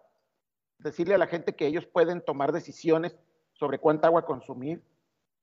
decirle 0.79 1.15
a 1.15 1.19
la 1.19 1.27
gente 1.27 1.55
que 1.55 1.67
ellos 1.67 1.87
pueden 1.87 2.21
tomar 2.21 2.53
decisiones 2.53 3.17
sobre 3.53 3.79
cuánta 3.79 4.09
agua 4.09 4.27
consumir, 4.27 4.83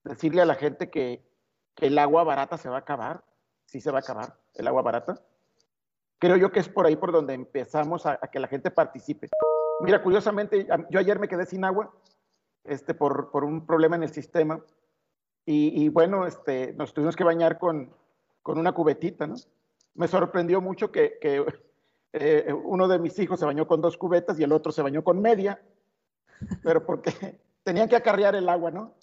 decirle 0.03 0.41
a 0.41 0.45
la 0.45 0.55
gente 0.55 0.89
que, 0.89 1.23
que 1.75 1.87
el 1.87 1.97
agua 1.97 2.23
barata 2.23 2.57
se 2.57 2.69
va 2.69 2.77
a 2.77 2.79
acabar, 2.79 3.23
sí 3.65 3.81
se 3.81 3.91
va 3.91 3.99
a 3.99 4.01
acabar 4.01 4.37
el 4.53 4.67
agua 4.67 4.81
barata, 4.81 5.21
creo 6.19 6.37
yo 6.37 6.51
que 6.51 6.59
es 6.59 6.69
por 6.69 6.85
ahí 6.85 6.95
por 6.95 7.11
donde 7.11 7.33
empezamos 7.33 8.05
a, 8.05 8.17
que 8.17 8.39
la 8.39 8.47
gente 8.47 8.69
participe. 8.69 9.27
Mira, 9.81 10.03
curiosamente, 10.03 10.67
yo 10.89 10.99
ayer 10.99 11.17
me 11.17 11.27
quedé 11.27 11.45
sin 11.45 11.65
agua 11.65 11.91
este, 12.63 12.93
por, 12.93 13.31
por 13.31 13.43
un 13.43 13.65
problema 13.65 13.95
en 13.95 14.03
el 14.03 14.11
sistema 14.11 14.63
y, 15.43 15.89
bueno, 15.89 16.27
este, 16.27 16.73
nos 16.73 16.93
tuvimos 16.93 17.15
que 17.15 17.23
bañar 17.23 17.57
con, 17.57 17.91
con 18.43 18.59
una 18.59 18.73
cubetita, 18.73 19.25
¿no? 19.25 19.35
Me 19.93 20.07
sorprendió 20.07 20.61
mucho 20.61 20.91
que, 20.91 21.19
eh, 22.13 22.53
uno 22.53 22.87
de 22.87 22.99
mis 22.99 23.17
hijos 23.19 23.39
se 23.39 23.45
bañó 23.45 23.67
con 23.67 23.81
dos 23.81 23.97
cubetas 23.97 24.39
y 24.39 24.43
el 24.43 24.51
otro 24.51 24.71
se 24.71 24.81
bañó 24.81 25.03
con 25.03 25.21
media, 25.21 25.61
pero 26.63 26.85
porque 26.85 27.11
tenían 27.63 27.89
que 27.89 27.95
acarrear 27.95 28.35
el 28.35 28.49
agua, 28.49 28.71
¿no? 28.71 28.95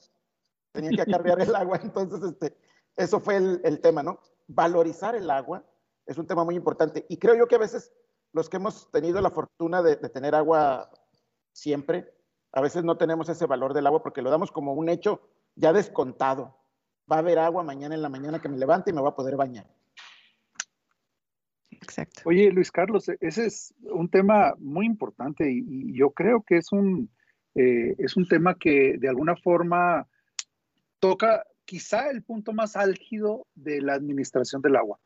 Tenían 0.73 0.95
que 0.95 1.02
acarrear 1.02 1.40
el 1.40 1.54
agua, 1.54 1.80
entonces 1.83 2.23
este, 2.23 2.57
eso 2.97 3.21
fue 3.21 3.37
el, 3.37 3.80
tema, 3.80 4.02
¿no? 4.02 4.18
Valorizar 4.49 5.14
el 5.14 5.30
agua, 5.30 5.64
es 6.07 6.18
un 6.18 6.26
tema 6.26 6.45
muy 6.45 6.57
importante. 6.57 7.07
Y 7.09 7.16
creo 7.18 7.35
yo 7.35 7.47
que 7.47 7.54
a 7.54 7.59
veces 7.59 7.92
los 8.33 8.49
que 8.49 8.57
hemos 8.57 8.90
tenido 8.90 9.21
la 9.21 9.30
fortuna 9.30 9.83
de, 9.83 9.97
tener 9.97 10.35
agua 10.35 10.90
siempre, 11.52 12.12
a 12.52 12.61
veces 12.61 12.85
no 12.85 12.97
tenemos 12.97 13.28
ese 13.28 13.47
valor 13.47 13.73
del 13.73 13.87
agua 13.87 14.02
porque 14.02 14.23
lo 14.23 14.30
damos 14.30 14.50
como 14.50 14.75
un 14.75 14.88
hecho 14.88 15.21
ya 15.54 15.73
descontado. 15.73 16.57
Va 17.11 17.16
a 17.16 17.18
haber 17.21 17.38
agua 17.38 17.62
mañana 17.62 17.95
en 17.95 18.02
la 18.02 18.09
mañana 18.09 18.40
que 18.40 18.49
me 18.49 18.59
levante 18.59 18.90
y 18.90 18.92
me 18.92 19.00
voy 19.00 19.11
a 19.11 19.16
poder 19.16 19.37
bañar. 19.37 19.66
Exacto. 21.83 22.23
Oye, 22.25 22.51
Luis 22.51 22.71
Carlos, 22.71 23.09
ese 23.21 23.47
es 23.47 23.75
un 23.83 24.09
tema 24.09 24.55
muy 24.59 24.87
importante 24.87 25.51
y, 25.51 25.97
yo 25.97 26.11
creo 26.11 26.43
que 26.43 26.57
es 26.59 26.73
un, 26.73 27.11
eh, 27.55 27.95
es 27.99 28.17
un 28.17 28.27
tema 28.27 28.57
que 28.57 28.97
de 28.99 29.09
alguna 29.09 29.37
forma 29.37 30.07
toca 30.99 31.45
quizá 31.65 32.11
el 32.11 32.23
punto 32.23 32.53
más 32.53 32.77
álgido 32.77 33.47
de 33.55 33.81
la 33.81 33.95
administración 33.95 34.63
del 34.63 34.77
agua 34.77 34.99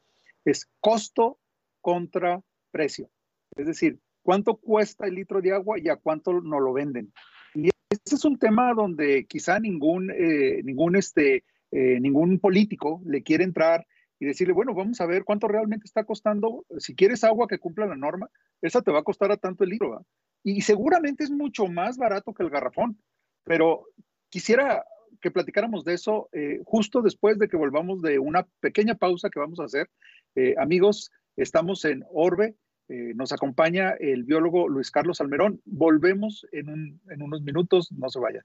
es 0.45 0.69
costo 0.81 1.39
contra 1.81 2.43
precio. 2.71 3.11
Es 3.57 3.67
decir, 3.67 3.99
cuánto 4.23 4.57
cuesta 4.57 5.07
el 5.07 5.15
litro 5.15 5.41
de 5.41 5.53
agua 5.53 5.79
y 5.79 5.89
a 5.89 5.97
cuánto 5.97 6.33
nos 6.41 6.61
lo 6.61 6.73
venden. 6.73 7.13
Y 7.55 7.69
ese 7.91 8.15
es 8.15 8.25
un 8.25 8.39
tema 8.39 8.73
donde 8.75 9.27
quizá 9.27 9.61
ningún, 9.61 10.11
eh, 10.11 10.63
ningún, 10.65 10.97
este, 10.97 11.45
eh, 11.71 12.01
ningún 12.01 12.39
político 12.39 13.03
le 13.05 13.23
quiere 13.23 13.45
entrar 13.45 13.87
y 14.23 14.25
decirle, 14.25 14.55
bueno, 14.55 14.73
vamos 14.73 15.01
a 15.01 15.07
ver 15.07 15.25
cuánto 15.25 15.49
realmente 15.49 15.85
está 15.85 16.05
costando. 16.05 16.65
Si 16.79 16.95
quieres 16.95 17.25
agua 17.25 17.49
que 17.49 17.59
cumpla 17.59 17.87
la 17.87 17.97
norma, 17.97 18.31
esa 18.61 18.81
te 18.81 18.93
va 18.93 19.01
a 19.01 19.03
costar 19.03 19.33
a 19.33 19.37
tanto 19.37 19.65
el 19.65 19.71
litro. 19.71 20.07
Y 20.45 20.61
seguramente 20.61 21.25
es 21.25 21.31
mucho 21.33 21.67
más 21.67 21.97
barato 21.97 22.33
que 22.33 22.45
el 22.45 22.51
garrafón. 22.51 22.97
Pero 23.43 23.89
quisiera 24.29 24.85
que 25.21 25.33
platicáramos 25.33 25.83
de 25.83 25.95
eso 25.95 26.29
eh, 26.31 26.61
justo 26.65 27.03
después 27.03 27.37
de 27.37 27.49
que 27.49 27.57
volvamos 27.57 28.01
de 28.01 28.21
una 28.21 28.47
pequeña 28.61 28.95
pausa 28.95 29.29
que 29.29 29.41
vamos 29.41 29.59
a 29.59 29.65
hacer 29.65 29.91
eh, 30.37 30.55
amigos, 30.57 31.11
estamos 31.35 31.85
en 31.85 32.05
Orbe. 32.13 32.55
Eh, 32.89 33.15
nos 33.17 33.33
acompaña 33.33 33.91
el 33.99 34.23
biólogo 34.23 34.69
Luis 34.69 34.93
Carlos 34.93 35.21
Almerón. 35.21 35.61
Volvemos 35.65 36.47
en, 36.53 37.01
en 37.11 37.23
unos 37.23 37.43
minutos. 37.43 37.91
No 37.91 38.09
se 38.09 38.21
vayan. 38.21 38.45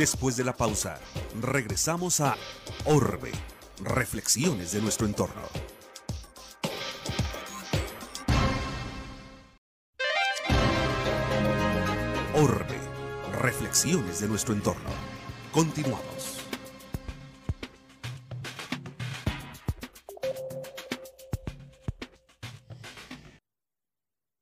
Después 0.00 0.34
de 0.34 0.44
la 0.44 0.56
pausa, 0.56 0.98
regresamos 1.42 2.22
a 2.22 2.34
Orbe, 2.86 3.32
reflexiones 3.84 4.72
de 4.72 4.80
nuestro 4.80 5.06
entorno. 5.06 5.42
Orbe, 12.34 12.78
reflexiones 13.42 14.22
de 14.22 14.28
nuestro 14.28 14.54
entorno. 14.54 14.88
Continuamos. 15.52 16.46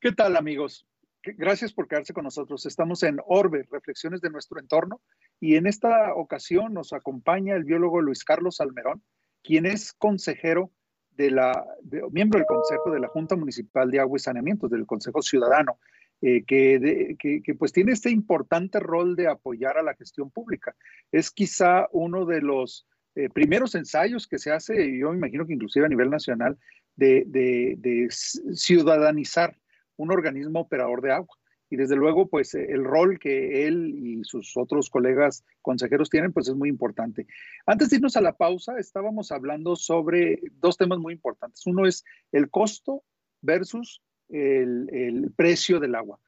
¿Qué 0.00 0.12
tal 0.12 0.36
amigos? 0.36 0.86
Gracias 1.22 1.72
por 1.72 1.88
quedarse 1.88 2.12
con 2.12 2.24
nosotros. 2.24 2.64
Estamos 2.66 3.02
en 3.02 3.18
Orbe, 3.26 3.66
Reflexiones 3.70 4.20
de 4.20 4.30
nuestro 4.30 4.60
entorno, 4.60 5.00
y 5.40 5.56
en 5.56 5.66
esta 5.66 6.14
ocasión 6.14 6.72
nos 6.74 6.92
acompaña 6.92 7.54
el 7.54 7.64
biólogo 7.64 8.00
Luis 8.00 8.24
Carlos 8.24 8.60
Almerón, 8.60 9.02
quien 9.42 9.66
es 9.66 9.92
consejero 9.92 10.70
de 11.10 11.32
la, 11.32 11.66
miembro 12.12 12.38
del 12.38 12.46
Consejo 12.46 12.90
de 12.92 13.00
la 13.00 13.08
Junta 13.08 13.34
Municipal 13.34 13.90
de 13.90 13.98
Agua 13.98 14.16
y 14.16 14.20
Saneamiento, 14.20 14.68
del 14.68 14.86
Consejo 14.86 15.20
Ciudadano. 15.20 15.78
Eh, 16.20 16.44
que, 16.44 17.54
pues 17.56 17.72
tiene 17.72 17.92
este 17.92 18.10
importante 18.10 18.80
rol 18.80 19.14
de 19.14 19.28
apoyar 19.28 19.78
a 19.78 19.84
la 19.84 19.94
gestión 19.94 20.30
pública. 20.30 20.74
Es 21.12 21.30
quizá 21.30 21.86
uno 21.92 22.26
de 22.26 22.40
los 22.40 22.88
eh, 23.14 23.28
primeros 23.28 23.76
ensayos 23.76 24.26
que 24.26 24.38
se 24.38 24.50
hace, 24.50 24.98
yo 24.98 25.10
me 25.10 25.16
imagino 25.16 25.46
que 25.46 25.54
inclusive 25.54 25.86
a 25.86 25.88
nivel 25.88 26.10
nacional, 26.10 26.58
de, 26.96 28.08
ciudadanizar 28.10 29.56
un 29.98 30.10
organismo 30.10 30.60
operador 30.60 31.02
de 31.02 31.12
agua. 31.12 31.36
Y 31.70 31.76
desde 31.76 31.96
luego, 31.96 32.28
pues 32.28 32.54
el 32.54 32.82
rol 32.82 33.18
que 33.18 33.66
él 33.66 33.94
y 33.94 34.24
sus 34.24 34.56
otros 34.56 34.88
colegas 34.88 35.44
consejeros 35.60 36.08
tienen, 36.08 36.32
pues 36.32 36.48
es 36.48 36.54
muy 36.54 36.70
importante. 36.70 37.26
Antes 37.66 37.90
de 37.90 37.96
irnos 37.96 38.16
a 38.16 38.22
la 38.22 38.38
pausa, 38.38 38.78
estábamos 38.78 39.30
hablando 39.32 39.76
sobre 39.76 40.40
dos 40.52 40.78
temas 40.78 40.98
muy 40.98 41.12
importantes. 41.12 41.66
Uno 41.66 41.86
es 41.86 42.04
el 42.32 42.48
costo 42.48 43.02
versus 43.42 44.02
el, 44.30 45.30
precio 45.36 45.78
del 45.78 45.94
agua. 45.94 46.18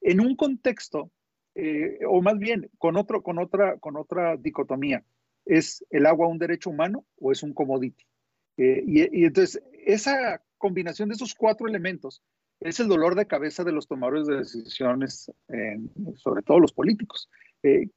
En 0.00 0.20
un 0.20 0.34
contexto, 0.34 1.12
eh, 1.54 2.00
o 2.08 2.20
más 2.20 2.38
bien 2.38 2.68
con, 2.78 2.96
otro, 2.96 3.22
con, 3.22 3.38
otra, 3.38 3.78
con 3.78 3.96
otra 3.96 4.36
dicotomía, 4.36 5.04
¿es 5.44 5.84
el 5.90 6.06
agua 6.06 6.26
un 6.26 6.38
derecho 6.38 6.70
humano 6.70 7.06
o 7.20 7.30
es 7.30 7.44
un 7.44 7.54
commodity? 7.54 8.04
Eh, 8.56 8.82
y, 8.86 9.24
entonces, 9.24 9.62
esa 9.86 10.42
combinación 10.58 11.08
de 11.08 11.14
esos 11.14 11.34
cuatro 11.34 11.68
elementos 11.68 12.22
es 12.60 12.80
el 12.80 12.88
dolor 12.88 13.14
de 13.14 13.26
cabeza 13.26 13.64
de 13.64 13.72
los 13.72 13.86
tomadores 13.86 14.26
de 14.26 14.38
decisiones, 14.38 15.30
sobre 16.16 16.42
todo 16.42 16.60
los 16.60 16.72
políticos. 16.72 17.28
Eh, 17.62 17.88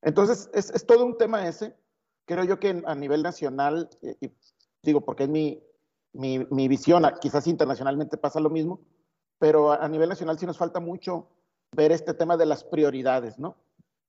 Entonces, 0.00 0.48
es, 0.54 0.70
es, 0.70 0.86
todo 0.86 1.04
un 1.04 1.18
tema 1.18 1.46
ese. 1.46 1.76
Creo 2.24 2.42
yo 2.44 2.58
que 2.58 2.82
a 2.86 2.94
nivel 2.94 3.22
nacional, 3.22 3.90
eh, 4.00 4.16
y 4.18 4.32
digo 4.82 5.02
porque 5.02 5.24
es 5.24 5.28
mi, 5.28 5.62
mi, 6.14 6.38
mi 6.50 6.68
visión, 6.68 7.04
quizás 7.20 7.46
internacionalmente 7.46 8.16
pasa 8.16 8.40
lo 8.40 8.48
mismo, 8.48 8.80
pero 9.40 9.72
a 9.72 9.88
nivel 9.88 10.10
nacional 10.10 10.38
sí 10.38 10.44
nos 10.44 10.58
falta 10.58 10.80
mucho 10.80 11.26
ver 11.72 11.92
este 11.92 12.12
tema 12.12 12.36
de 12.36 12.44
las 12.44 12.62
prioridades, 12.62 13.38
¿no? 13.38 13.56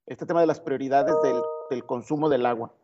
Este 0.06 0.26
tema 0.26 0.42
de 0.42 0.48
las 0.48 0.60
prioridades 0.60 1.16
del, 1.24 1.42
del 1.70 1.86
consumo 1.86 2.28
del 2.28 2.46
agua. 2.46 2.76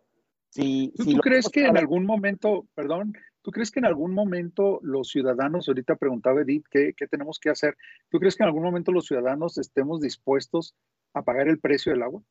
Si, 0.49 0.93
¿Tú, 0.95 1.19
crees 1.19 1.49
que 1.49 1.65
en 1.65 1.77
algún 1.77 2.05
momento, 2.05 2.65
perdón, 2.73 3.13
¿tú 3.41 3.51
crees 3.51 3.69
que 3.69 3.79
en 3.79 3.85
algún 3.85 4.13
momento 4.13 4.79
los 4.81 5.09
ciudadanos, 5.09 5.67
ahorita 5.67 5.97
preguntaba 5.97 6.41
Edith, 6.41 6.65
¿qué, 6.71 6.93
¿qué, 6.95 7.05
tenemos 7.05 7.37
que 7.37 7.49
hacer? 7.49 7.75
¿Tú 8.09 8.17
crees 8.17 8.37
que 8.37 8.43
en 8.43 8.47
algún 8.47 8.63
momento 8.63 8.93
los 8.93 9.07
ciudadanos 9.07 9.57
estemos 9.57 9.99
dispuestos 9.99 10.73
a 11.13 11.23
pagar 11.23 11.49
el 11.49 11.59
precio 11.59 11.91
del 11.91 12.03
agua? 12.03 12.23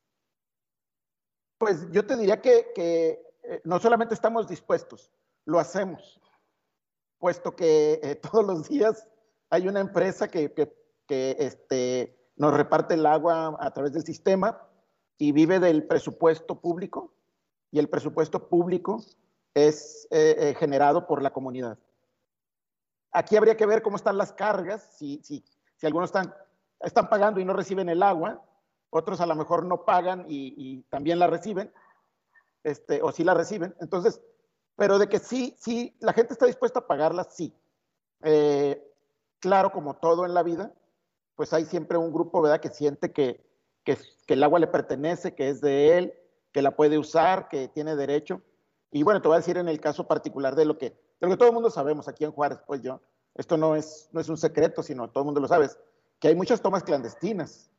Pues 1.59 1.91
yo 1.93 2.07
te 2.07 2.17
diría 2.17 2.41
que, 2.41 2.69
que 2.75 3.21
eh, 3.43 3.61
no 3.65 3.79
solamente 3.81 4.15
estamos 4.15 4.49
dispuestos, 4.49 5.13
lo 5.45 5.59
hacemos, 5.59 6.19
puesto 7.19 7.55
que 7.55 8.01
eh, 8.03 8.15
todos 8.33 8.47
los 8.47 8.69
días 8.71 9.07
hay 9.51 9.69
una 9.69 9.81
empresa 9.81 10.29
que, 10.29 10.53
que, 10.53 11.37
este, 11.39 12.17
nos 12.37 12.55
reparte 12.55 12.95
el 12.95 13.07
agua 13.07 13.57
a 13.61 13.71
través 13.73 13.93
del 13.93 14.05
sistema 14.05 14.61
y 15.19 15.33
vive 15.33 15.61
del 15.61 15.85
presupuesto 15.87 16.61
público 16.61 17.13
y 17.71 17.79
el 17.79 17.89
presupuesto 17.89 18.49
público 18.49 19.03
es 19.55 20.07
eh, 20.11 20.37
eh, 20.39 20.55
generado 20.59 21.07
por 21.07 21.23
la 21.23 21.33
comunidad. 21.33 21.79
Aquí 23.13 23.37
habría 23.37 23.57
que 23.57 23.67
ver 23.67 23.83
cómo 23.83 23.97
están 23.97 24.19
las 24.19 24.33
cargas, 24.33 24.97
si, 24.99 25.21
si, 25.23 25.43
si 25.77 25.87
algunos 25.87 26.09
están, 26.09 26.35
están 26.81 27.09
pagando 27.09 27.41
y 27.41 27.45
no 27.45 27.55
reciben 27.55 27.89
el 27.89 28.03
agua, 28.03 28.43
otros 28.91 29.21
a 29.21 29.27
lo 29.27 29.35
mejor 29.35 29.65
no 29.65 29.85
pagan 29.85 30.25
y, 30.29 30.83
también 30.91 31.19
la 31.19 31.27
reciben, 31.27 31.73
este, 32.63 33.03
o 33.03 33.13
sí 33.13 33.25
la 33.25 33.35
reciben. 33.35 33.75
Entonces, 33.81 34.21
pero 34.77 34.99
de 34.99 35.09
que 35.09 35.19
sí, 35.19 35.57
sí, 35.59 35.97
la 36.01 36.13
gente 36.13 36.33
está 36.33 36.47
dispuesta 36.47 36.81
a 36.81 36.87
pagarla, 36.87 37.25
sí. 37.25 37.55
Eh, 38.23 38.86
claro, 39.41 39.73
como 39.73 39.97
todo 39.97 40.25
en 40.25 40.35
la 40.35 40.43
vida, 40.43 40.73
pues 41.35 41.53
hay 41.53 41.65
siempre 41.65 41.99
un 41.99 42.13
grupo, 42.13 42.41
¿verdad?, 42.43 42.61
que 42.61 42.71
siente 42.71 43.13
que, 43.13 43.45
que, 43.85 43.99
el 44.27 44.43
agua 44.43 44.59
le 44.59 44.67
pertenece, 44.67 45.35
que 45.35 45.49
es 45.49 45.61
de 45.61 45.99
él, 45.99 46.15
que 46.53 46.63
la 46.63 46.75
puede 46.75 46.99
usar, 46.99 47.49
que 47.49 47.69
tiene 47.69 47.95
derecho. 47.95 48.43
Y 48.91 49.03
bueno, 49.03 49.21
te 49.21 49.29
voy 49.29 49.37
a 49.37 49.41
decir 49.41 49.59
en 49.59 49.69
el 49.69 49.81
caso 49.81 50.07
particular 50.07 50.57
de 50.57 50.65
lo 50.65 50.79
que, 50.79 50.99
lo 51.21 51.29
que 51.29 51.37
todo 51.37 51.49
el 51.49 51.55
mundo 51.55 51.71
sabemos 51.71 52.09
aquí 52.09 52.25
en 52.25 52.33
Juárez, 52.33 52.59
pues 52.67 52.81
yo, 52.81 53.01
esto 53.35 53.57
no 53.57 53.77
es, 53.77 54.09
no 54.13 54.21
es 54.21 54.29
un 54.29 54.39
secreto, 54.39 54.83
sino 54.83 55.11
todo 55.11 55.23
el 55.23 55.27
mundo 55.27 55.41
lo 55.41 55.49
sabe, 55.49 55.69
que 56.19 56.29
hay 56.29 56.35
muchas 56.35 56.63
tomas 56.63 56.83
clandestinas, 56.83 57.71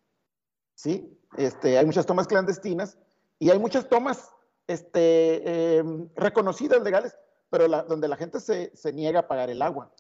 ¿sí? 0.76 1.20
Este, 1.38 1.78
hay 1.78 1.86
muchas 1.86 2.06
tomas 2.06 2.28
clandestinas 2.28 2.98
y 3.40 3.50
hay 3.50 3.58
muchas 3.58 3.90
tomas 3.90 4.32
este, 4.68 5.78
em, 5.78 6.10
reconocidas, 6.16 6.84
legales, 6.84 7.18
pero 7.50 7.68
donde 7.68 8.08
la 8.08 8.18
gente 8.18 8.40
se, 8.40 8.76
se, 8.76 8.94
niega 8.94 9.22
a 9.22 9.28
pagar 9.28 9.50
el 9.50 9.62
agua, 9.62 9.92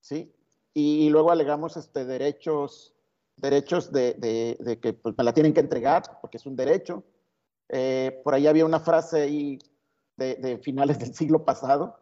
¿sí? 0.00 0.34
Y, 0.74 1.08
luego 1.10 1.30
alegamos 1.30 1.76
este, 1.76 2.04
derechos, 2.04 2.94
derechos 3.36 3.90
de, 3.92 4.14
de, 4.14 4.78
que 4.80 4.92
pues, 4.92 5.14
me 5.16 5.24
la 5.24 5.32
tienen 5.32 5.54
que 5.54 5.60
entregar 5.60 6.02
porque 6.20 6.36
es 6.36 6.46
un 6.46 6.56
derecho. 6.56 7.04
Eh, 7.68 8.20
por 8.24 8.34
ahí 8.34 8.46
había 8.46 8.64
una 8.64 8.80
frase 8.80 9.22
ahí 9.22 9.58
de, 10.16 10.58
finales 10.58 10.98
del 10.98 11.14
siglo 11.14 11.44
pasado 11.44 11.98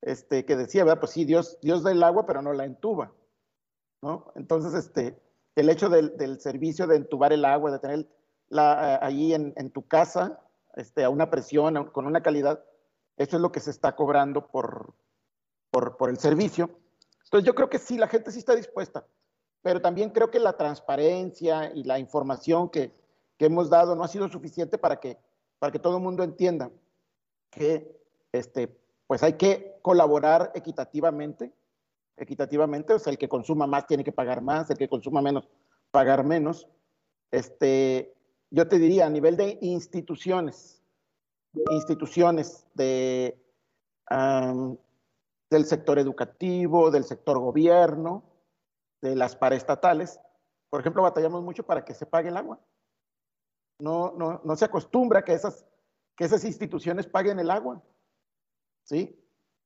este, 0.00 0.44
que 0.44 0.56
decía, 0.56 0.84
¿verdad? 0.84 1.00
Pues 1.00 1.12
sí, 1.12 1.24
Dios, 1.24 1.58
Dios 1.62 1.82
da 1.82 1.92
el 1.92 2.02
agua, 2.02 2.26
pero 2.26 2.42
no 2.42 2.52
la 2.52 2.64
entuba, 2.64 3.12
¿no? 4.02 4.32
Entonces, 4.34 4.74
este, 4.74 5.20
el 5.54 5.68
hecho 5.68 5.88
del, 5.88 6.16
del 6.16 6.40
servicio 6.40 6.86
de 6.86 6.96
entubar 6.96 7.32
el 7.32 7.44
agua, 7.44 7.70
de 7.70 7.78
tener 7.78 8.08
la, 8.48 8.98
ahí 9.02 9.32
en, 9.32 9.52
en, 9.56 9.70
tu 9.70 9.86
casa, 9.86 10.40
este, 10.74 11.04
a 11.04 11.10
una 11.10 11.30
presión, 11.30 11.90
con 11.90 12.06
una 12.06 12.22
calidad, 12.22 12.64
eso 13.16 13.36
es 13.36 13.42
lo 13.42 13.52
que 13.52 13.60
se 13.60 13.70
está 13.70 13.94
cobrando 13.94 14.48
por, 14.48 14.94
por, 15.70 15.96
por 15.96 16.10
el 16.10 16.18
servicio. 16.18 16.70
Entonces 17.32 17.46
yo 17.46 17.54
creo 17.54 17.70
que 17.70 17.78
sí, 17.78 17.96
la 17.96 18.08
gente 18.08 18.30
sí 18.30 18.40
está 18.40 18.54
dispuesta, 18.54 19.06
pero 19.62 19.80
también 19.80 20.10
creo 20.10 20.30
que 20.30 20.38
la 20.38 20.54
transparencia 20.54 21.72
y 21.74 21.82
la 21.82 21.98
información 21.98 22.68
que, 22.68 22.92
que 23.38 23.46
hemos 23.46 23.70
dado 23.70 23.96
no 23.96 24.04
ha 24.04 24.08
sido 24.08 24.28
suficiente 24.28 24.76
para 24.76 25.00
que, 25.00 25.16
para 25.58 25.72
que 25.72 25.78
todo 25.78 25.96
el 25.96 26.02
mundo 26.02 26.24
entienda 26.24 26.70
que 27.48 27.98
este, 28.32 28.78
pues 29.06 29.22
hay 29.22 29.32
que 29.38 29.78
colaborar 29.80 30.52
equitativamente, 30.54 31.54
equitativamente, 32.18 32.92
o 32.92 32.98
sea, 32.98 33.10
el 33.10 33.18
que 33.18 33.30
consuma 33.30 33.66
más 33.66 33.86
tiene 33.86 34.04
que 34.04 34.12
pagar 34.12 34.42
más, 34.42 34.68
el 34.68 34.76
que 34.76 34.90
consuma 34.90 35.22
menos, 35.22 35.48
pagar 35.90 36.24
menos. 36.24 36.68
Este, 37.30 38.14
yo 38.50 38.68
te 38.68 38.78
diría, 38.78 39.06
a 39.06 39.10
nivel 39.10 39.38
de 39.38 39.56
instituciones, 39.62 40.82
instituciones 41.70 42.66
de, 42.74 43.42
del 45.52 45.66
sector 45.66 46.00
educativo, 46.00 46.90
del 46.90 47.04
sector 47.04 47.38
gobierno, 47.38 48.24
de 49.00 49.14
las 49.14 49.36
paraestatales. 49.36 50.18
Por 50.70 50.80
ejemplo, 50.80 51.02
batallamos 51.02 51.42
mucho 51.42 51.62
para 51.64 51.84
que 51.84 51.94
se 51.94 52.06
pague 52.06 52.30
el 52.30 52.36
agua. 52.36 52.58
No, 53.78 54.12
no, 54.16 54.40
no 54.42 54.56
se 54.56 54.64
acostumbra 54.64 55.22
que 55.22 55.34
esas, 55.34 55.66
que 56.16 56.24
esas 56.24 56.44
instituciones 56.44 57.06
paguen 57.06 57.38
el 57.38 57.50
agua. 57.50 57.82
¿Sí? 58.84 59.18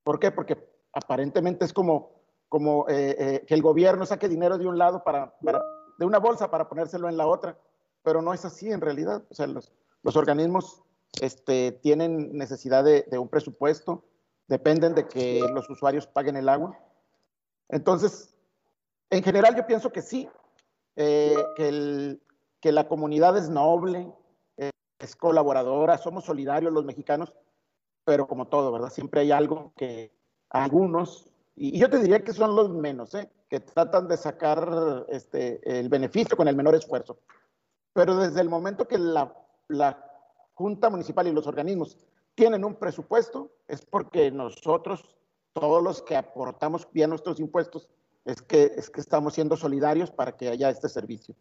¿Por 0.02 0.18
qué? 0.18 0.30
Porque 0.30 0.68
aparentemente 0.92 1.64
es 1.64 1.72
como, 1.72 2.10
como 2.48 2.86
eh, 2.88 3.16
eh, 3.18 3.44
que 3.46 3.54
el 3.54 3.62
gobierno 3.62 4.04
saque 4.04 4.28
dinero 4.28 4.58
de 4.58 4.66
un 4.66 4.78
lado 4.78 5.04
para, 5.04 5.38
para, 5.38 5.62
de 5.98 6.04
una 6.04 6.18
bolsa 6.18 6.50
para 6.50 6.68
ponérselo 6.68 7.08
en 7.08 7.16
la 7.16 7.26
otra, 7.26 7.58
pero 8.02 8.22
no 8.22 8.34
es 8.34 8.44
así 8.44 8.70
en 8.70 8.80
realidad. 8.80 9.24
O 9.30 9.34
sea, 9.34 9.46
los, 9.46 9.72
los 10.02 10.16
organismos 10.16 10.82
este, 11.20 11.72
tienen 11.72 12.36
necesidad 12.36 12.84
de, 12.84 13.02
de 13.02 13.18
un 13.18 13.28
presupuesto, 13.28 14.04
dependen 14.48 14.94
de 14.94 15.08
que 15.08 15.40
los 15.52 15.68
usuarios 15.68 16.06
paguen 16.06 16.36
el 16.36 16.48
agua. 16.48 16.78
Entonces, 17.68 18.34
en 19.10 19.22
general 19.22 19.56
yo 19.56 19.66
pienso 19.66 19.92
que 19.92 20.02
sí, 20.02 20.28
eh, 20.96 21.36
que, 21.56 22.18
que, 22.60 22.72
la 22.72 22.88
comunidad 22.88 23.36
es 23.36 23.48
noble, 23.48 24.12
eh, 24.56 24.70
es 24.98 25.16
colaboradora, 25.16 25.98
somos 25.98 26.24
solidarios 26.24 26.72
los 26.72 26.84
mexicanos, 26.84 27.34
pero 28.04 28.26
como 28.26 28.46
todo, 28.48 28.72
¿verdad? 28.72 28.90
Siempre 28.90 29.20
hay 29.22 29.32
algo 29.32 29.72
que 29.76 30.12
algunos, 30.50 31.30
y, 31.54 31.78
yo 31.78 31.90
te 31.90 31.98
diría 31.98 32.22
que 32.22 32.32
son 32.32 32.54
los 32.54 32.70
menos, 32.70 33.14
¿eh? 33.14 33.28
que 33.48 33.60
tratan 33.60 34.08
de 34.08 34.16
sacar 34.16 35.06
este, 35.08 35.60
el 35.78 35.88
beneficio 35.88 36.36
con 36.36 36.48
el 36.48 36.56
menor 36.56 36.74
esfuerzo. 36.74 37.18
Pero 37.92 38.16
desde 38.16 38.40
el 38.40 38.48
momento 38.48 38.86
que 38.86 38.98
la, 38.98 39.32
la 39.68 40.04
Junta 40.54 40.90
Municipal 40.90 41.26
y 41.26 41.32
los 41.32 41.46
organismos 41.46 41.96
tienen 42.36 42.64
un 42.64 42.76
presupuesto, 42.76 43.50
es 43.66 43.84
porque 43.84 44.30
nosotros, 44.30 45.16
todos 45.52 45.82
los 45.82 46.02
que 46.02 46.16
aportamos 46.16 46.86
bien 46.92 47.10
nuestros 47.10 47.40
impuestos, 47.40 47.88
es 48.24 48.42
que, 48.42 48.72
es 48.76 48.90
que 48.90 49.00
estamos 49.00 49.34
siendo 49.34 49.56
solidarios 49.56 50.10
para 50.10 50.36
que 50.36 50.48
haya 50.48 50.68
este 50.68 50.88
servicio. 50.88 51.34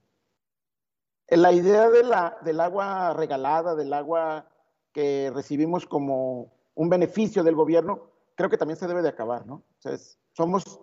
La 1.27 1.51
idea 1.51 1.89
de 1.89 2.03
la, 2.03 2.38
del 2.43 2.60
agua 2.60 3.13
regalada, 3.13 3.75
del 3.75 3.91
agua 3.93 4.47
que 4.93 5.31
recibimos 5.34 5.86
como 5.86 6.53
un 6.75 6.89
beneficio 6.89 7.43
del 7.43 7.55
gobierno, 7.55 8.12
creo 8.36 8.49
que 8.49 8.58
también 8.58 8.77
se 8.77 8.88
debe 8.88 9.01
de 9.01 9.10
acabar, 9.10 9.45
¿no? 9.45 9.63
O 9.84 9.97
somos, 10.31 10.79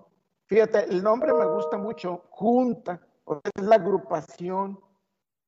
fíjate, 0.47 0.85
el 0.91 1.03
nombre 1.03 1.33
me 1.33 1.47
gusta 1.47 1.79
mucho, 1.79 2.25
junta, 2.31 3.01
es 3.55 3.65
la 3.65 3.77
agrupación, 3.77 4.79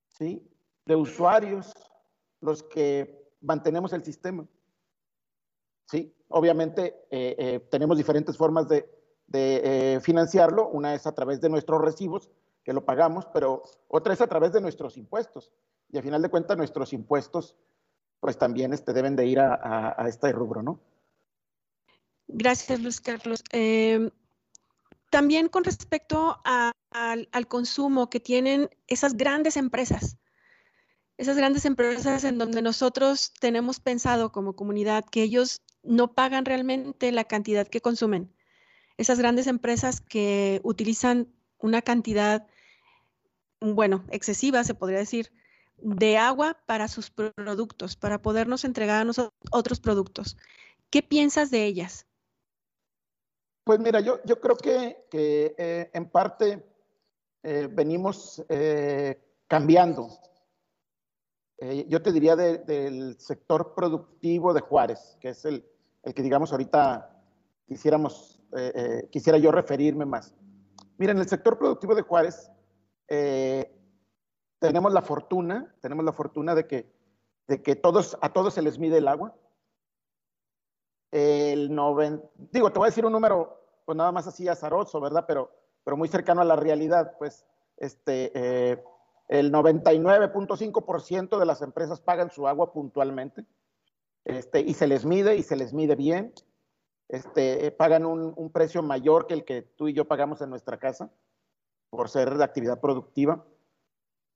¿sí? 0.09 0.49
De 0.87 0.97
usuarios, 0.97 1.73
los 2.41 2.63
que 2.63 3.35
mantenemos 3.41 3.93
el 3.93 4.05
sistema. 4.05 4.47
Sí, 5.87 6.15
obviamente 6.29 7.07
eh, 7.11 7.37
eh, 7.39 7.61
tenemos 7.71 7.97
diferentes 7.97 8.37
formas 8.37 8.69
de, 8.69 8.89
eh, 9.33 10.01
financiarlo. 10.03 10.69
Una 10.69 10.95
es 10.95 11.07
a 11.07 11.15
través 11.15 11.41
de 11.41 11.49
nuestros 11.49 11.81
recibos, 11.81 12.31
que 12.63 12.73
lo 12.73 12.85
pagamos, 12.85 13.27
pero 13.27 13.63
otra 13.89 14.15
es 14.15 14.21
a 14.21 14.27
través 14.27 14.53
de 14.53 14.61
nuestros 14.61 14.97
impuestos. 14.97 15.53
Y 15.91 15.97
al 15.97 16.03
final 16.03 16.23
de 16.23 16.29
cuentas, 16.29 16.57
nuestros 16.57 16.93
impuestos 16.93 17.57
pues 18.21 18.39
también 18.39 18.73
este, 18.73 18.95
deben 18.95 19.17
de 19.17 19.27
ir 19.27 19.39
a, 19.39 20.03
este 20.09 20.33
rubro, 20.33 20.63
¿no? 20.63 20.81
Gracias, 22.27 22.81
Luis 22.81 22.99
Carlos. 22.99 23.45
Em, 23.53 24.11
también 25.11 25.49
con 25.49 25.63
respecto 25.63 26.41
al, 26.43 27.49
consumo 27.49 28.09
que 28.09 28.21
tienen 28.21 28.71
esas 28.87 29.19
grandes 29.19 29.59
empresas, 29.59 30.17
esas 31.19 31.37
grandes 31.37 31.67
empresas 31.67 32.25
en 32.25 32.39
donde 32.39 32.63
nosotros 32.63 33.31
tenemos 33.41 33.79
pensado 33.79 34.33
como 34.33 34.57
comunidad 34.57 35.05
que 35.05 35.23
ellos 35.23 35.61
no 35.85 36.15
pagan 36.15 36.45
realmente 36.45 37.13
la 37.13 37.25
cantidad 37.25 37.67
que 37.67 37.81
consumen. 37.81 38.33
Esas 38.97 39.19
grandes 39.19 39.47
empresas 39.47 40.01
que 40.01 40.61
utilizan 40.65 41.29
una 41.59 41.83
cantidad, 41.83 42.47
bueno, 43.61 44.05
excesiva, 44.11 44.65
se 44.65 44.75
podría 44.75 44.99
decir, 44.99 45.33
de 45.77 46.17
agua 46.17 46.59
para 46.67 46.89
sus 46.89 47.11
productos, 47.11 47.97
para 47.97 48.23
podernos 48.23 48.65
entregar 48.65 49.03
a 49.03 49.05
nosotros 49.05 49.33
otros 49.51 49.81
productos. 49.81 50.37
¿Qué 50.91 51.03
piensas 51.03 51.51
de 51.51 51.65
ellas? 51.65 52.07
Pues 53.65 53.81
mira, 53.81 54.01
yo, 54.01 54.21
yo 54.25 54.41
creo 54.41 54.57
que, 54.57 55.07
eh, 55.13 55.91
en 55.93 56.09
parte 56.11 56.65
eh, 57.43 57.69
venimos 57.71 58.45
eh, 58.49 59.19
cambiando. 59.47 60.09
yo 61.89 62.03
te 62.03 62.13
diría 62.13 62.37
del 62.37 63.17
sector 63.19 63.75
productivo 63.75 64.53
de 64.53 64.61
Juárez, 64.61 65.17
que 65.21 65.31
es 65.31 65.45
el, 65.45 65.65
el 66.05 66.15
que 66.15 66.23
digamos 66.23 66.53
ahorita 66.53 67.11
quisiéramos, 67.67 68.43
quisiera 69.11 69.39
yo 69.39 69.51
referirme 69.51 70.05
más. 70.05 70.35
Mira, 70.99 71.13
en 71.13 71.19
el 71.19 71.29
sector 71.29 71.59
productivo 71.59 71.95
de 71.95 72.03
Juárez 72.03 72.51
tenemos 74.59 74.93
la 74.93 75.03
fortuna, 75.03 75.75
tenemos 75.81 76.05
la 76.05 76.13
fortuna 76.13 76.55
de 76.55 76.67
que, 76.67 76.93
de 77.49 77.63
que 77.63 77.77
todos, 77.77 78.17
a 78.21 78.33
todos 78.33 78.55
se 78.55 78.63
les 78.63 78.79
mide 78.79 78.99
el 78.99 79.09
agua 79.09 79.35
el 81.15 81.69
digo, 82.51 82.73
te 82.73 82.79
voy 82.79 82.87
a 82.87 82.91
decir 82.91 83.07
un 83.07 83.13
número, 83.13 83.61
pues 83.85 83.97
nada 83.97 84.11
más 84.11 84.27
así 84.27 84.49
azaroso, 84.49 85.01
¿verdad? 85.01 85.25
Pero, 85.29 85.49
pero 85.85 85.97
muy 85.97 86.09
cercano 86.09 86.41
a 86.41 86.45
la 86.45 86.57
realidad, 86.57 87.15
pues 87.19 87.47
este, 87.77 88.33
eh, 88.35 88.83
el 89.29 89.53
99.5% 89.53 91.39
de 91.39 91.47
las 91.47 91.63
empresas 91.63 92.01
pagan 92.01 92.31
su 92.31 92.49
agua 92.49 92.73
puntualmente, 92.73 93.45
este, 94.25 94.61
y 94.61 94.75
se 94.75 94.87
les 94.87 95.05
mide, 95.05 95.37
y 95.37 95.43
se 95.43 95.57
les 95.57 95.73
mide 95.73 95.97
bien, 95.97 96.33
este, 97.09 97.67
eh, 97.67 97.71
pagan 97.71 98.07
un, 98.07 98.51
precio 98.51 98.83
mayor 98.83 99.27
que 99.27 99.35
el 99.35 99.45
que 99.45 99.63
tú 99.63 99.89
y 99.89 99.93
yo 99.93 100.07
pagamos 100.07 100.41
en 100.41 100.51
nuestra 100.51 100.79
casa, 100.79 101.11
por 101.91 102.09
ser 102.09 102.35
de 102.35 102.45
actividad 102.45 102.81
productiva. 102.81 103.45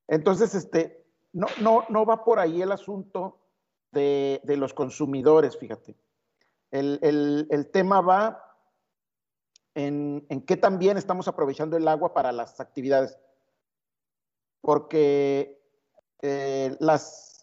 Entonces, 0.06 0.54
este, 0.54 1.04
no, 1.32 1.46
no, 1.60 1.84
no 1.88 2.04
va 2.04 2.24
por 2.24 2.38
ahí 2.38 2.62
el 2.62 2.72
asunto 2.72 3.38
de, 3.92 4.40
de 4.44 4.56
los 4.56 4.74
consumidores, 4.74 5.56
fíjate. 5.56 5.96
El, 6.70 7.70
tema 7.72 8.00
va 8.00 8.44
en, 9.74 10.26
en 10.28 10.42
qué 10.42 10.56
también 10.56 10.98
estamos 10.98 11.28
aprovechando 11.28 11.76
el 11.76 11.88
agua 11.88 12.12
para 12.12 12.32
las 12.32 12.60
actividades. 12.60 13.18
Porque 14.60 15.62
eh, 16.22 16.76
las... 16.80 17.37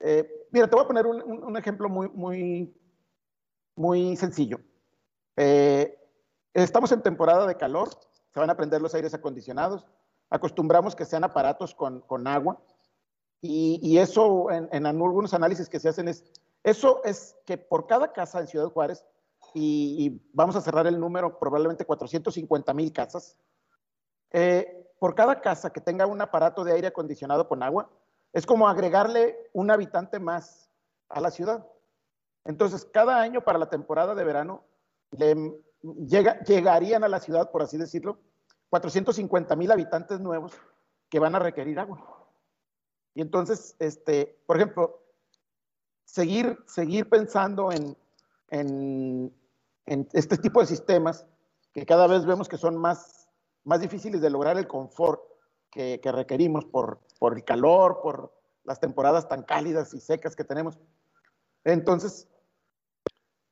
Eh, 0.00 0.46
mira, 0.50 0.68
te 0.68 0.76
voy 0.76 0.84
a 0.84 0.88
poner 0.88 1.06
un, 1.06 1.56
ejemplo 1.56 1.88
muy, 1.88 2.08
muy, 2.10 2.74
muy 3.74 4.16
sencillo. 4.16 4.60
Eh, 5.36 5.98
estamos 6.54 6.92
en 6.92 7.02
temporada 7.02 7.46
de 7.46 7.56
calor, 7.56 7.88
se 8.32 8.40
van 8.40 8.50
a 8.50 8.56
prender 8.56 8.80
los 8.80 8.94
aires 8.94 9.14
acondicionados, 9.14 9.86
acostumbramos 10.30 10.94
que 10.94 11.04
sean 11.04 11.24
aparatos 11.24 11.74
con, 11.74 12.26
agua 12.26 12.60
y, 13.40 13.98
eso 13.98 14.50
en, 14.50 14.68
en, 14.72 14.86
algunos 14.86 15.32
análisis 15.34 15.68
que 15.68 15.80
se 15.80 15.88
hacen 15.88 16.08
es 16.08 16.24
eso 16.64 17.02
es 17.04 17.36
que 17.46 17.56
por 17.56 17.86
cada 17.86 18.12
casa 18.12 18.40
en 18.40 18.46
Ciudad 18.46 18.70
Juárez, 18.70 19.04
y, 19.54 20.20
vamos 20.32 20.56
a 20.56 20.60
cerrar 20.60 20.86
el 20.86 21.00
número, 21.00 21.38
probablemente 21.38 21.84
450 21.84 22.74
mil 22.74 22.92
casas, 22.92 23.36
eh, 24.32 24.86
por 24.98 25.14
cada 25.14 25.40
casa 25.40 25.70
que 25.70 25.80
tenga 25.80 26.06
un 26.06 26.20
aparato 26.20 26.64
de 26.64 26.72
aire 26.72 26.88
acondicionado 26.88 27.48
con 27.48 27.62
agua, 27.62 27.90
es 28.32 28.46
como 28.46 28.68
agregarle 28.68 29.36
un 29.52 29.70
habitante 29.70 30.18
más 30.18 30.70
a 31.08 31.20
la 31.20 31.30
ciudad. 31.30 31.66
Entonces, 32.44 32.84
cada 32.84 33.20
año 33.20 33.42
para 33.42 33.58
la 33.58 33.68
temporada 33.68 34.14
de 34.14 34.24
verano, 34.24 34.64
llegarían 36.46 37.04
a 37.04 37.08
la 37.08 37.20
ciudad, 37.20 37.50
por 37.50 37.62
así 37.62 37.76
decirlo, 37.76 38.18
450 38.70 39.56
mil 39.56 39.70
habitantes 39.70 40.20
nuevos 40.20 40.52
que 41.08 41.18
van 41.18 41.34
a 41.34 41.38
requerir 41.38 41.78
agua. 41.78 42.26
Y 43.14 43.22
entonces, 43.22 43.74
este, 43.78 44.38
por 44.46 44.56
ejemplo, 44.56 45.02
seguir, 46.04 46.58
pensando 47.08 47.70
en, 47.72 47.96
este 50.12 50.36
tipo 50.36 50.60
de 50.60 50.66
sistemas 50.66 51.26
que 51.72 51.86
cada 51.86 52.06
vez 52.06 52.26
vemos 52.26 52.48
que 52.48 52.56
son 52.56 52.76
más 52.76 53.28
difíciles 53.80 54.20
de 54.20 54.30
lograr 54.30 54.58
el 54.58 54.68
confort 54.68 55.22
que, 55.70 56.00
requerimos 56.12 56.64
por, 56.64 57.00
por 57.18 57.34
el 57.34 57.44
calor, 57.44 58.00
por 58.02 58.32
las 58.64 58.80
temporadas 58.80 59.28
tan 59.28 59.42
cálidas 59.42 59.94
y 59.94 60.00
secas 60.00 60.36
que 60.36 60.44
tenemos. 60.44 60.78
Entonces, 61.64 62.28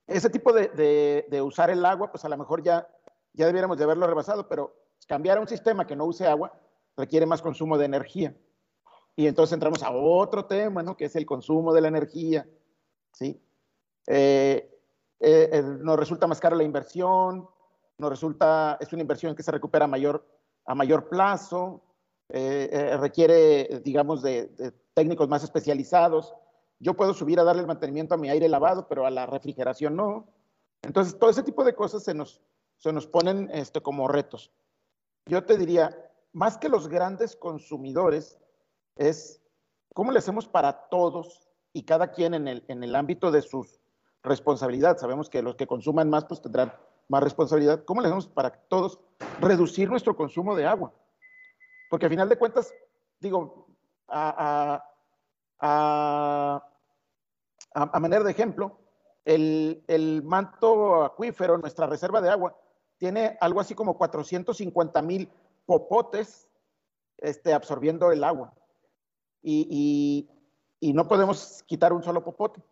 ese 0.06 0.30
tipo 0.30 0.52
de, 0.52 1.26
de, 1.28 1.42
usar 1.42 1.70
el 1.70 1.84
agua, 1.84 2.10
pues 2.10 2.24
a 2.24 2.28
lo 2.28 2.36
mejor 2.36 2.62
ya, 2.62 2.88
ya 3.32 3.46
debiéramos 3.46 3.76
de 3.76 3.84
haberlo 3.84 4.06
rebasado, 4.06 4.48
pero 4.48 4.74
cambiar 5.08 5.38
a 5.38 5.40
un 5.40 5.48
sistema 5.48 5.86
que 5.86 5.96
no 5.96 6.04
use 6.04 6.26
agua 6.26 6.52
requiere 6.96 7.26
más 7.26 7.42
consumo 7.42 7.76
de 7.76 7.86
energía. 7.86 8.36
Y 9.16 9.26
entonces 9.26 9.54
entramos 9.54 9.82
a 9.82 9.90
otro 9.90 10.44
tema, 10.44 10.82
¿no? 10.82 10.96
Que 10.96 11.06
es 11.06 11.16
el 11.16 11.26
consumo 11.26 11.72
de 11.72 11.80
la 11.80 11.88
energía, 11.88 12.46
¿sí? 13.12 13.40
Eh, 14.06 14.70
eh, 15.18 15.50
eh, 15.52 15.62
nos 15.62 15.98
resulta 15.98 16.26
más 16.26 16.38
cara 16.38 16.54
la 16.54 16.62
inversión, 16.62 17.48
nos 17.98 18.10
resulta, 18.10 18.76
es 18.80 18.92
una 18.92 19.02
inversión 19.02 19.34
que 19.34 19.42
se 19.42 19.50
recupera 19.50 19.86
mayor, 19.86 20.26
a 20.66 20.74
mayor 20.74 21.08
plazo, 21.08 21.82
requiere, 22.28 23.80
digamos, 23.84 24.22
de, 24.22 24.72
técnicos 24.94 25.28
más 25.28 25.44
especializados. 25.44 26.34
Yo 26.78 26.94
puedo 26.94 27.14
subir 27.14 27.38
a 27.38 27.44
darle 27.44 27.62
el 27.62 27.68
mantenimiento 27.68 28.14
a 28.14 28.18
mi 28.18 28.30
aire 28.30 28.48
lavado, 28.48 28.88
pero 28.88 29.06
a 29.06 29.10
la 29.10 29.26
refrigeración 29.26 29.96
no. 29.96 30.26
Entonces, 30.82 31.18
todo 31.18 31.30
ese 31.30 31.42
tipo 31.42 31.64
de 31.64 31.74
cosas 31.74 32.02
se 32.02 32.14
nos, 32.14 32.40
se 32.78 32.92
nos 32.92 33.06
ponen 33.06 33.50
este, 33.52 33.80
como 33.80 34.08
retos. 34.08 34.52
Yo 35.26 35.44
te 35.44 35.56
diría, 35.58 35.96
más 36.32 36.58
que 36.58 36.68
los 36.68 36.88
grandes 36.88 37.36
consumidores, 37.36 38.38
es 38.96 39.42
cómo 39.94 40.12
le 40.12 40.18
hacemos 40.18 40.48
para 40.48 40.88
todos 40.88 41.48
y 41.72 41.82
cada 41.82 42.10
quien 42.12 42.34
en 42.34 42.48
el, 42.48 42.64
en 42.68 42.82
el 42.82 42.94
ámbito 42.94 43.30
de 43.30 43.42
sus 43.42 43.80
responsabilidades. 44.22 45.00
Sabemos 45.00 45.28
que 45.28 45.42
los 45.42 45.56
que 45.56 45.66
consuman 45.66 46.08
más, 46.10 46.24
pues 46.24 46.40
tendrán 46.40 46.72
más 47.08 47.22
responsabilidad. 47.22 47.84
¿Cómo 47.84 48.00
le 48.00 48.08
hacemos 48.08 48.26
para 48.26 48.50
todos 48.50 48.98
reducir 49.40 49.90
nuestro 49.90 50.16
consumo 50.16 50.56
de 50.56 50.66
agua? 50.66 50.92
Porque 51.90 52.06
a 52.06 52.10
final 52.10 52.28
de 52.28 52.38
cuentas, 52.38 52.72
digo, 53.20 53.66
a, 54.08 54.82
manera 58.00 58.24
de 58.24 58.30
ejemplo, 58.30 58.78
el, 59.24 59.84
el, 59.86 60.22
manto 60.22 61.04
acuífero, 61.04 61.58
nuestra 61.58 61.86
reserva 61.86 62.20
de 62.20 62.30
agua, 62.30 62.56
tiene 62.98 63.36
algo 63.40 63.60
así 63.60 63.74
como 63.74 63.96
450 63.96 65.02
mil 65.02 65.28
popotes 65.66 66.48
este, 67.18 67.52
absorbiendo 67.52 68.12
el 68.12 68.24
agua 68.24 68.52
y, 69.42 70.28
no 70.80 71.08
podemos 71.08 71.62
quitar 71.66 71.92
un 71.92 72.02
solo 72.02 72.24
popote. 72.24 72.62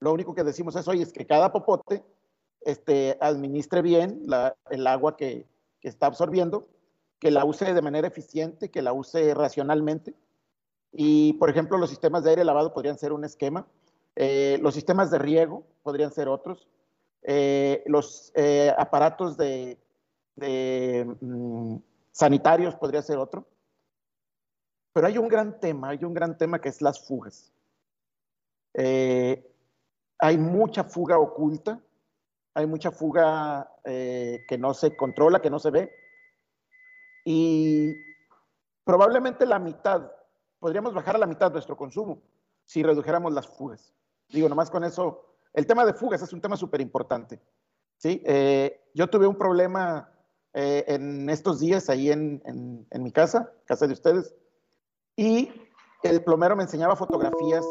Lo 0.00 0.12
único 0.12 0.34
que 0.34 0.44
decimos 0.44 0.76
es, 0.76 0.86
oye, 0.88 1.02
es 1.02 1.12
que 1.12 1.26
cada 1.26 1.52
popote 1.52 2.04
este, 2.60 3.18
administre 3.20 3.82
bien 3.82 4.22
el 4.70 4.86
agua 4.86 5.16
que, 5.16 5.46
está 5.82 6.06
absorbiendo, 6.06 6.68
que 7.22 7.30
la 7.30 7.44
use 7.44 7.72
de 7.72 7.82
manera 7.82 8.08
eficiente, 8.08 8.68
que 8.68 8.82
la 8.82 8.92
use 8.92 9.32
racionalmente. 9.32 10.12
Y, 10.90 11.34
por 11.34 11.50
ejemplo, 11.50 11.78
los 11.78 11.88
sistemas 11.88 12.24
de 12.24 12.30
aire 12.30 12.44
lavado 12.44 12.74
podrían 12.74 12.98
ser 12.98 13.12
un 13.12 13.24
esquema, 13.24 13.64
eh, 14.16 14.58
los 14.60 14.74
sistemas 14.74 15.12
de 15.12 15.20
riego 15.20 15.62
podrían 15.84 16.10
ser 16.10 16.26
otros, 16.26 16.66
eh, 17.22 17.84
los 17.86 18.32
eh, 18.34 18.74
aparatos 18.76 19.36
de, 19.36 19.78
mm, 20.34 21.76
sanitarios 22.10 22.74
podría 22.74 23.02
ser 23.02 23.18
otro. 23.18 23.46
Pero 24.92 25.06
hay 25.06 25.16
un 25.16 25.28
gran 25.28 25.60
tema, 25.60 25.90
hay 25.90 26.04
un 26.04 26.14
gran 26.14 26.36
tema 26.36 26.60
que 26.60 26.70
es 26.70 26.82
las 26.82 27.06
fugas. 27.06 27.52
Hay 28.74 30.38
mucha 30.38 30.82
fuga 30.82 31.18
oculta, 31.18 31.80
hay 32.52 32.66
mucha 32.66 32.90
fuga 32.90 33.70
que 33.84 34.58
no 34.58 34.74
se 34.74 34.96
controla, 34.96 35.40
que 35.40 35.50
no 35.50 35.60
se 35.60 35.70
ve. 35.70 36.01
Y 37.24 37.94
probablemente 38.84 39.46
la 39.46 39.58
mitad, 39.58 40.10
podríamos 40.58 40.94
bajar 40.94 41.16
a 41.16 41.18
la 41.18 41.26
mitad 41.26 41.52
nuestro 41.52 41.76
consumo 41.76 42.22
si 42.64 42.82
redujéramos 42.82 43.32
las 43.32 43.46
fugas. 43.46 43.94
Digo, 44.28 44.48
nomás 44.48 44.70
con 44.70 44.84
eso, 44.84 45.36
el 45.52 45.66
tema 45.66 45.84
de 45.84 45.94
fugas 45.94 46.22
es 46.22 46.32
un 46.32 46.40
tema 46.40 46.56
súper 46.56 46.80
importante. 46.80 47.40
¿sí? 47.98 48.22
Eh, 48.24 48.90
yo 48.94 49.08
tuve 49.08 49.26
un 49.26 49.36
problema 49.36 50.08
en 50.54 51.30
estos 51.30 51.60
días 51.60 51.88
ahí 51.88 52.10
en, 52.10 52.86
mi 52.92 53.10
casa, 53.10 53.50
casa 53.64 53.86
de 53.86 53.94
ustedes, 53.94 54.34
y 55.16 55.50
el 56.02 56.22
plomero 56.22 56.56
me 56.56 56.62
enseñaba 56.64 56.96
fotografías 56.96 57.64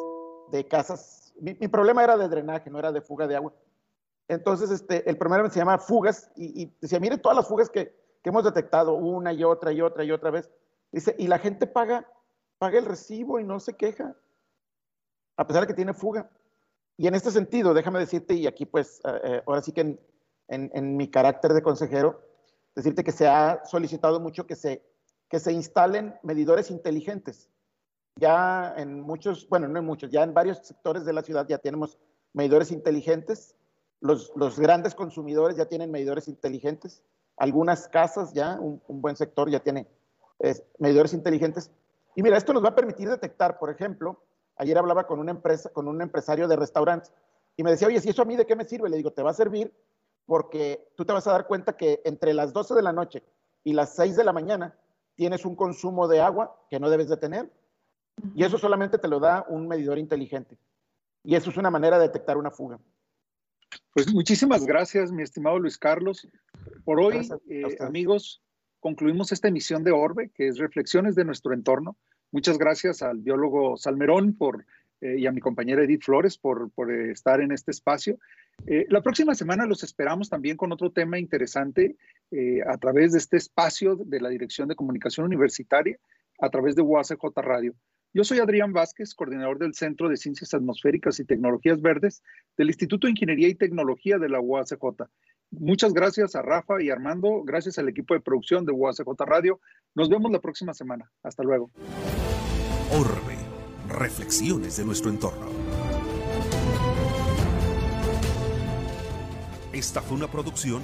de 0.51 0.67
casas. 0.67 1.33
Mi, 1.39 1.53
problema 1.67 2.03
era 2.03 2.17
de 2.17 2.27
drenaje, 2.27 2.69
no 2.69 2.79
era 2.79 2.91
de 2.91 3.01
fuga 3.01 3.27
de 3.27 3.35
agua. 3.35 3.53
Entonces, 4.27 4.69
este, 4.71 5.09
el 5.09 5.17
primero 5.17 5.49
se 5.49 5.59
llama 5.59 5.77
fugas 5.77 6.31
y, 6.35 6.71
decía, 6.79 6.99
mire 6.99 7.17
todas 7.17 7.35
las 7.35 7.47
fugas 7.47 7.69
que, 7.69 7.95
que, 8.21 8.29
hemos 8.29 8.43
detectado, 8.43 8.93
una 8.93 9.33
y 9.33 9.43
otra 9.43 9.71
y 9.71 9.81
otra 9.81 10.03
y 10.03 10.11
otra 10.11 10.31
vez. 10.31 10.49
Dice, 10.91 11.15
y 11.17 11.27
la 11.27 11.39
gente 11.39 11.67
paga, 11.67 12.07
paga 12.57 12.79
el 12.79 12.85
recibo 12.85 13.39
y 13.39 13.43
no 13.43 13.59
se 13.59 13.75
queja, 13.75 14.15
a 15.37 15.47
pesar 15.47 15.61
de 15.61 15.67
que 15.67 15.73
tiene 15.73 15.93
fuga. 15.93 16.29
Y 16.97 17.07
en 17.07 17.15
este 17.15 17.31
sentido, 17.31 17.73
déjame 17.73 17.99
decirte, 17.99 18.33
y 18.33 18.47
aquí 18.47 18.65
pues, 18.65 19.01
eh, 19.05 19.21
eh, 19.23 19.43
ahora 19.45 19.61
sí 19.61 19.71
que 19.71 19.81
en, 19.81 19.99
en, 20.47 20.71
en, 20.73 20.97
mi 20.97 21.09
carácter 21.09 21.53
de 21.53 21.63
consejero, 21.63 22.21
decirte 22.75 23.03
que 23.03 23.11
se 23.11 23.27
ha 23.27 23.63
solicitado 23.65 24.19
mucho 24.19 24.45
que 24.45 24.55
se, 24.55 24.83
que 25.29 25.39
se 25.39 25.51
instalen 25.51 26.15
medidores 26.23 26.69
inteligentes 26.69 27.49
ya 28.15 28.73
en 28.77 29.01
muchos, 29.01 29.47
bueno, 29.49 29.67
no 29.67 29.79
en 29.79 29.85
muchos, 29.85 30.11
ya 30.11 30.23
en 30.23 30.33
varios 30.33 30.59
sectores 30.59 31.05
de 31.05 31.13
la 31.13 31.21
ciudad 31.21 31.47
ya 31.47 31.57
tenemos 31.57 31.97
medidores 32.33 32.71
inteligentes. 32.71 33.55
Los, 33.99 34.31
los 34.35 34.59
grandes 34.59 34.95
consumidores 34.95 35.57
ya 35.57 35.65
tienen 35.65 35.91
medidores 35.91 36.27
inteligentes. 36.27 37.03
Algunas 37.41 37.87
casas 37.87 38.33
ya, 38.33 38.59
un, 38.59 38.79
buen 38.87 39.15
sector 39.15 39.49
ya 39.49 39.61
tiene 39.61 39.87
medidores 40.77 41.11
inteligentes. 41.11 41.71
Y 42.15 42.21
mira, 42.21 42.37
esto 42.37 42.53
nos 42.53 42.63
va 42.63 42.69
a 42.69 42.75
permitir 42.75 43.09
detectar, 43.09 43.57
por 43.57 43.71
ejemplo, 43.71 44.21
ayer 44.57 44.77
hablaba 44.77 45.07
con 45.07 45.17
una 45.17 45.31
empresa, 45.31 45.71
con 45.71 45.87
un 45.87 46.03
empresario 46.03 46.47
de 46.47 46.55
restaurantes 46.55 47.11
y 47.57 47.63
me 47.63 47.71
decía, 47.71 47.87
oye, 47.87 47.99
si 47.99 48.09
eso 48.09 48.21
a 48.21 48.25
mí 48.25 48.35
de 48.35 48.45
qué 48.45 48.55
me 48.55 48.65
sirve? 48.65 48.91
Le 48.91 48.97
digo, 48.97 49.11
te 49.11 49.23
va 49.23 49.31
a 49.31 49.33
servir 49.33 49.73
porque 50.27 50.87
tú 50.95 51.03
te 51.03 51.13
vas 51.13 51.25
a 51.25 51.31
dar 51.31 51.47
cuenta 51.47 51.75
que 51.75 51.99
entre 52.05 52.35
las 52.35 52.53
12 52.53 52.75
de 52.75 52.83
la 52.83 52.93
noche 52.93 53.23
y 53.63 53.73
las 53.73 53.95
6 53.95 54.15
de 54.15 54.23
la 54.23 54.33
mañana 54.33 54.75
tienes 55.15 55.43
un 55.43 55.55
consumo 55.55 56.07
de 56.07 56.21
agua 56.21 56.63
que 56.69 56.79
no 56.79 56.91
debes 56.91 57.09
de 57.09 57.17
tener 57.17 57.51
y 58.35 58.43
eso 58.43 58.59
solamente 58.59 58.99
te 58.99 59.07
lo 59.07 59.19
da 59.19 59.47
un 59.49 59.67
medidor 59.67 59.97
inteligente. 59.97 60.59
Y 61.23 61.33
eso 61.33 61.49
es 61.49 61.57
una 61.57 61.71
manera 61.71 61.97
de 61.97 62.07
detectar 62.07 62.37
una 62.37 62.51
fuga. 62.51 62.79
Pues 63.95 64.13
muchísimas 64.13 64.63
gracias, 64.63 65.11
mi 65.11 65.23
estimado 65.23 65.57
Luis 65.57 65.79
Carlos. 65.79 66.27
Por 66.83 66.99
hoy, 66.99 67.27
eh, 67.49 67.77
amigos, 67.79 68.41
concluimos 68.79 69.31
esta 69.31 69.47
emisión 69.47 69.83
de 69.83 69.91
Orbe, 69.91 70.31
que 70.33 70.47
es 70.47 70.57
Reflexiones 70.57 71.15
de 71.15 71.25
nuestro 71.25 71.53
entorno. 71.53 71.97
Muchas 72.31 72.57
gracias 72.57 73.01
al 73.01 73.19
biólogo 73.19 73.77
Salmerón 73.77 74.35
por, 74.35 74.65
eh, 75.01 75.19
y 75.19 75.27
a 75.27 75.31
mi 75.31 75.41
compañera 75.41 75.83
Edith 75.83 76.03
Flores 76.03 76.37
por, 76.37 76.71
por 76.71 76.91
eh, 76.91 77.11
estar 77.11 77.41
en 77.41 77.51
este 77.51 77.71
espacio. 77.71 78.17
la 78.65 79.01
próxima 79.01 79.33
semana 79.33 79.65
los 79.65 79.83
esperamos 79.83 80.29
también 80.29 80.55
con 80.55 80.71
otro 80.71 80.91
tema 80.91 81.17
interesante 81.17 81.95
a 82.67 82.77
través 82.77 83.11
de 83.11 83.17
este 83.17 83.37
espacio 83.37 83.95
de 83.95 84.21
la 84.21 84.29
Dirección 84.29 84.67
de 84.67 84.75
Comunicación 84.75 85.25
Universitaria, 85.25 85.97
a 86.39 86.49
través 86.49 86.75
de 86.75 86.81
UACJ 86.81 87.23
Radio. 87.37 87.75
Yo 88.13 88.25
soy 88.25 88.39
Adrián 88.39 88.73
Vázquez, 88.73 89.15
coordinador 89.15 89.57
del 89.57 89.73
Centro 89.73 90.09
de 90.09 90.17
Ciencias 90.17 90.53
Atmosféricas 90.53 91.19
y 91.19 91.25
Tecnologías 91.25 91.81
Verdes 91.81 92.21
del 92.57 92.67
Instituto 92.67 93.07
de 93.07 93.11
Ingeniería 93.11 93.47
y 93.47 93.55
Tecnología 93.55 94.17
de 94.19 94.27
la 94.27 94.41
UACJ. 94.41 95.07
Muchas 95.51 95.93
gracias 95.93 96.35
a 96.35 96.41
Rafa 96.41 96.81
y 96.81 96.89
Armando, 96.89 97.43
gracias 97.43 97.77
al 97.77 97.89
equipo 97.89 98.13
de 98.13 98.21
producción 98.21 98.65
de 98.65 98.71
UACJ 98.71 99.05
Radio. 99.19 99.59
Nos 99.93 100.09
vemos 100.09 100.31
la 100.31 100.39
próxima 100.39 100.73
semana. 100.73 101.11
Hasta 101.23 101.43
luego. 101.43 101.71
Orbe, 102.97 103.37
reflexiones 103.89 104.77
de 104.77 104.85
nuestro 104.85 105.11
entorno. 105.11 105.47
Esta 109.73 110.01
fue 110.01 110.17
una 110.17 110.29
producción 110.29 110.83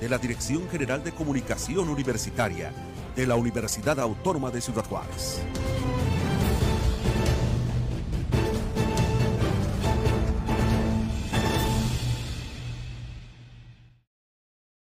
de 0.00 0.08
la 0.08 0.18
Dirección 0.18 0.68
General 0.68 1.02
de 1.02 1.12
Comunicación 1.12 1.88
Universitaria 1.88 2.72
de 3.14 3.26
la 3.26 3.36
Universidad 3.36 3.98
Autónoma 4.00 4.50
de 4.50 4.60
Ciudad 4.60 4.84
Juárez. 4.84 5.42